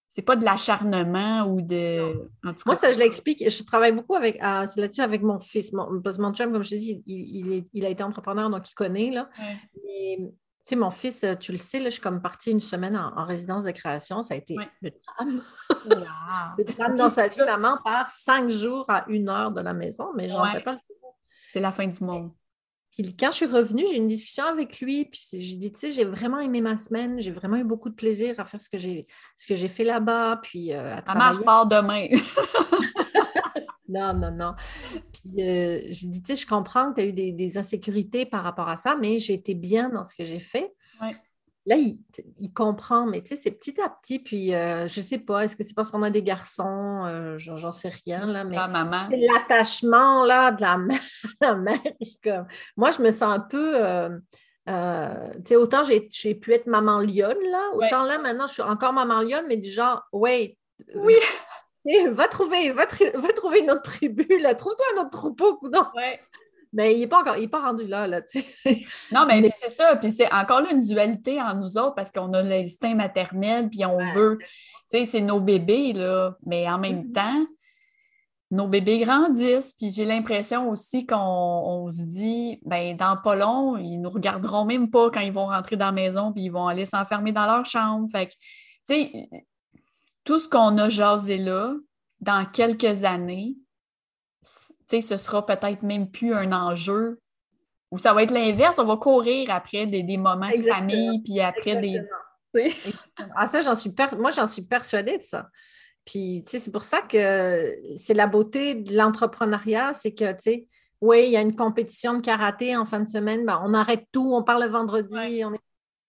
[0.09, 2.29] c'est pas de l'acharnement ou de.
[2.65, 3.49] Moi, ça, je l'explique.
[3.49, 5.73] Je travaille beaucoup avec, là-dessus avec mon fils.
[5.73, 8.71] Mon, parce que mon chum, comme je te dis, il, il, a été entrepreneur, donc
[8.71, 9.11] il connaît.
[9.11, 9.29] Là.
[10.67, 12.97] Tu sais, mon fils, euh, tu le sais, là, je suis comme partie une semaine
[12.97, 14.25] en, résidence de création.
[14.25, 15.41] Ça a été le drame.
[16.59, 17.39] le drame dans sa vie.
[17.47, 20.79] Maman part cinq jours à une heure de la maison, mais j'en fais pas le
[21.53, 22.33] C'est la fin du monde.
[23.03, 25.79] Puis quand je suis revenue, j'ai eu une discussion avec lui, puis j'ai dit, tu
[25.79, 28.71] sais, j'ai vraiment aimé ma semaine, j'ai vraiment eu beaucoup de plaisir à faire ce
[28.71, 31.45] que j'ai, ce que j'ai fait là-bas, puis euh, à travailler.
[31.45, 32.07] part demain.
[33.89, 34.55] non, non, non.
[35.13, 38.43] Puis euh, j'ai dit, tu sais, je comprends que tu as eu des, insécurités par
[38.43, 40.75] rapport à ça, mais j'ai été bien dans ce que j'ai fait.
[41.67, 44.21] Là, il, comprend, mais tu sais, c'est petit à petit.
[44.21, 47.05] Puis, euh, je sais pas, est-ce que c'est parce qu'on a des garçons?
[47.07, 48.57] Euh, j'en sais rien, là, mais
[49.17, 51.01] l'attachement, là, de la mère,
[51.41, 51.81] la mère
[52.23, 52.47] comme...
[52.77, 53.75] Moi, je me sens un peu...
[54.69, 58.63] Euh, tu sais, autant j'ai pu être maman lionne, là, autant là, maintenant, je suis
[58.63, 60.57] encore maman lionne, mais du genre, wait,
[60.95, 61.15] oui.
[62.11, 65.87] va trouver, va, va, trouver une autre tribu, là, trouve-toi un autre troupeau, non?
[65.95, 66.21] Ouais.
[66.77, 68.85] Mais il n'est pas encore, il est pas rendu là, là, tu sais.
[69.13, 69.97] Non, mais, c'est ça.
[69.97, 73.87] Puis c'est encore là une dualité en nous autres parce qu'on a l'instinct maternel, puis
[73.87, 74.37] on veut,
[74.91, 76.37] tu sais, c'est nos bébés, là.
[76.45, 77.13] Mais en même mm-hmm.
[77.13, 77.47] temps,
[78.51, 83.99] nos bébés grandissent, puis j'ai l'impression aussi qu'on se dit, ben dans pas long, ils
[83.99, 86.85] nous regarderont même pas quand ils vont rentrer dans la maison, puis ils vont aller
[86.85, 88.07] s'enfermer dans leur chambre.
[88.13, 88.33] Fait que,
[88.87, 89.29] tu sais,
[90.25, 91.75] tout ce qu'on a jasé là,
[92.21, 93.57] dans quelques années,
[94.47, 97.21] ce sera peut-être même plus un enjeu.
[97.91, 101.77] Ou ça va être l'inverse, on va courir après des, moments de famille, puis après
[101.77, 102.01] des.
[103.37, 105.49] ah, ça, j'en suis moi, j'en suis persuadée de ça.
[106.05, 110.39] Puis, tu sais, c'est pour ça que c'est la beauté de l'entrepreneuriat, c'est que, tu
[110.39, 110.67] sais,
[111.01, 114.07] oui, il y a une compétition de karaté en fin de semaine, ben, on arrête
[114.13, 115.53] tout, on part le vendredi, on,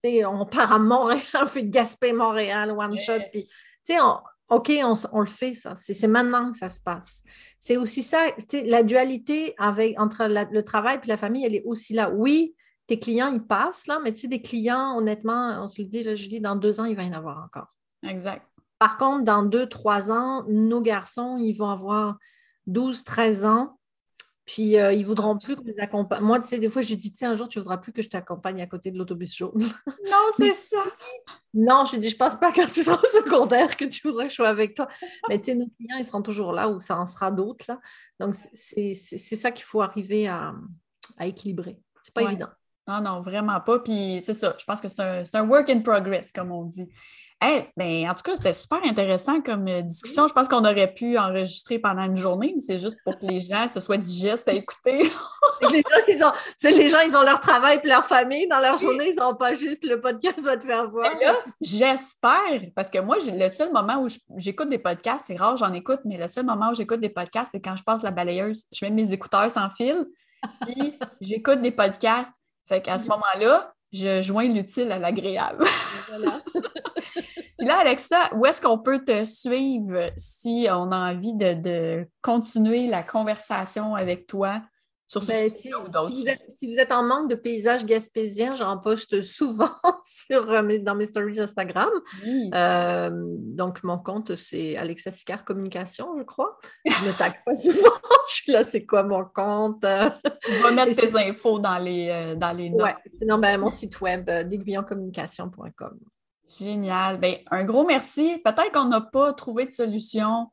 [0.04, 4.18] est, on part à Montréal, on fait Gaspé Montréal, one shot, puis, tu sais, on,
[4.48, 4.72] OK,
[5.12, 5.74] on, le fait, ça.
[5.76, 7.22] C'est maintenant que ça se passe.
[7.60, 8.18] C'est aussi ça,
[8.52, 12.10] la dualité avec, entre le travail et la famille, elle est aussi là.
[12.10, 12.54] Oui,
[12.86, 16.02] tes clients, ils passent, là, mais tu sais, des clients, honnêtement, on se le dit,
[16.02, 17.68] là, Julie, dans deux ans, il va y en avoir encore.
[18.02, 18.46] Exact.
[18.78, 22.16] Par contre, dans deux, trois ans, nos garçons, ils vont avoir
[22.66, 23.77] 12, 13 ans.
[24.48, 26.22] Puis euh, ils ne voudront plus que je les accompagne.
[26.22, 28.00] Moi, tu sais, des fois, je dis, tiens, un jour, tu ne voudras plus que
[28.00, 29.52] je t'accompagne à côté de l'autobus jaune.
[30.10, 30.82] Non, c'est ça.
[31.52, 34.30] non, je dis, je pense pas quand tu seras au secondaire que tu voudrais que
[34.30, 34.88] je sois avec toi.
[35.28, 37.66] Mais tu sais, nos clients, ils seront toujours là ou ça en sera d'autres.
[37.68, 37.78] Là.
[38.18, 40.54] Donc, c'est ça qu'il faut arriver à,
[41.18, 41.78] à équilibrer.
[42.02, 42.48] C'est pas évident.
[42.86, 43.80] Non, non, vraiment pas.
[43.80, 46.88] Puis c'est ça, je pense que c'est un, un, work in progress, comme on dit.
[47.40, 50.26] Ben, en tout cas, c'était super intéressant comme euh, discussion.
[50.26, 53.40] Je pense qu'on aurait pu enregistrer pendant une journée, mais c'est juste pour que les
[53.40, 55.02] gens se soient digestes à écouter.
[55.70, 56.32] les, gens, ils ont,
[56.64, 58.48] les gens, ils ont leur travail et leur famille.
[58.48, 61.10] Dans leur journée, ils n'ont pas juste le podcast va te faire voir.
[61.60, 66.00] j'espère, parce que moi, le seul moment où j'écoute des podcasts, c'est rare, j'en écoute,
[66.04, 68.64] mais le seul moment où j'écoute des podcasts, c'est quand je passe la balayeuse.
[68.72, 70.06] Je mets mes écouteurs sans fil,
[70.62, 72.32] puis j'écoute des podcasts.
[72.68, 75.64] Fait qu'à ce moment-là, je joins l'utile à l'agréable.
[76.08, 76.40] Voilà.
[77.58, 83.02] là, Alexa, où est-ce qu'on peut te suivre si on a envie de, continuer la
[83.02, 84.62] conversation avec toi
[85.10, 89.70] sur ce ben, si, vous êtes, en manque de paysages gaspésiens, j'en poste souvent
[90.04, 91.88] sur, euh, dans mes stories Instagram.
[92.26, 96.58] Euh, donc, mon compte, c'est Alexa Sicard Communication, je crois.
[96.84, 97.94] Je ne tag pas souvent.
[98.28, 99.82] je suis là, c'est quoi mon compte?
[99.82, 102.82] On va mettre tes infos dans les, euh, dans les notes.
[102.82, 105.98] Oui, sinon, ben, mon site web, d'aiguilloncommunication.com.
[106.48, 107.18] Génial.
[107.18, 108.40] Bien, un gros merci.
[108.44, 110.50] Peut-être qu'on n'a pas trouvé de solution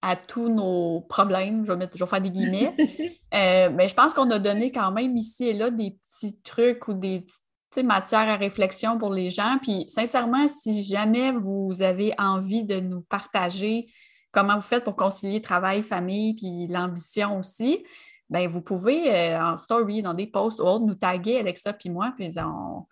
[0.00, 1.64] à tous nos problèmes.
[1.64, 2.74] Je vais, mettre, faire des guillemets.
[3.34, 6.86] Euh, mais je pense qu'on a donné quand même ici et là des petits trucs
[6.86, 9.58] ou des petites matières à réflexion pour les gens.
[9.60, 13.88] Puis, sincèrement, si jamais vous avez envie de nous partager
[14.30, 17.84] comment vous faites pour concilier travail, famille, puis l'ambition aussi,
[18.30, 21.90] bien, vous pouvez euh, en story, dans des posts ou autres, nous taguer Alexa puis
[21.90, 22.86] moi, puis on,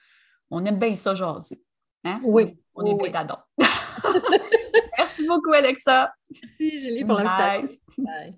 [0.51, 1.63] on aime bien ça jaser.
[2.05, 2.21] Hein?
[2.23, 2.59] Oui.
[2.75, 3.27] On est bien
[4.99, 6.13] Merci beaucoup, Alexa.
[6.43, 7.69] Merci, Julie, pour l'invitation.
[7.99, 8.35] Bye.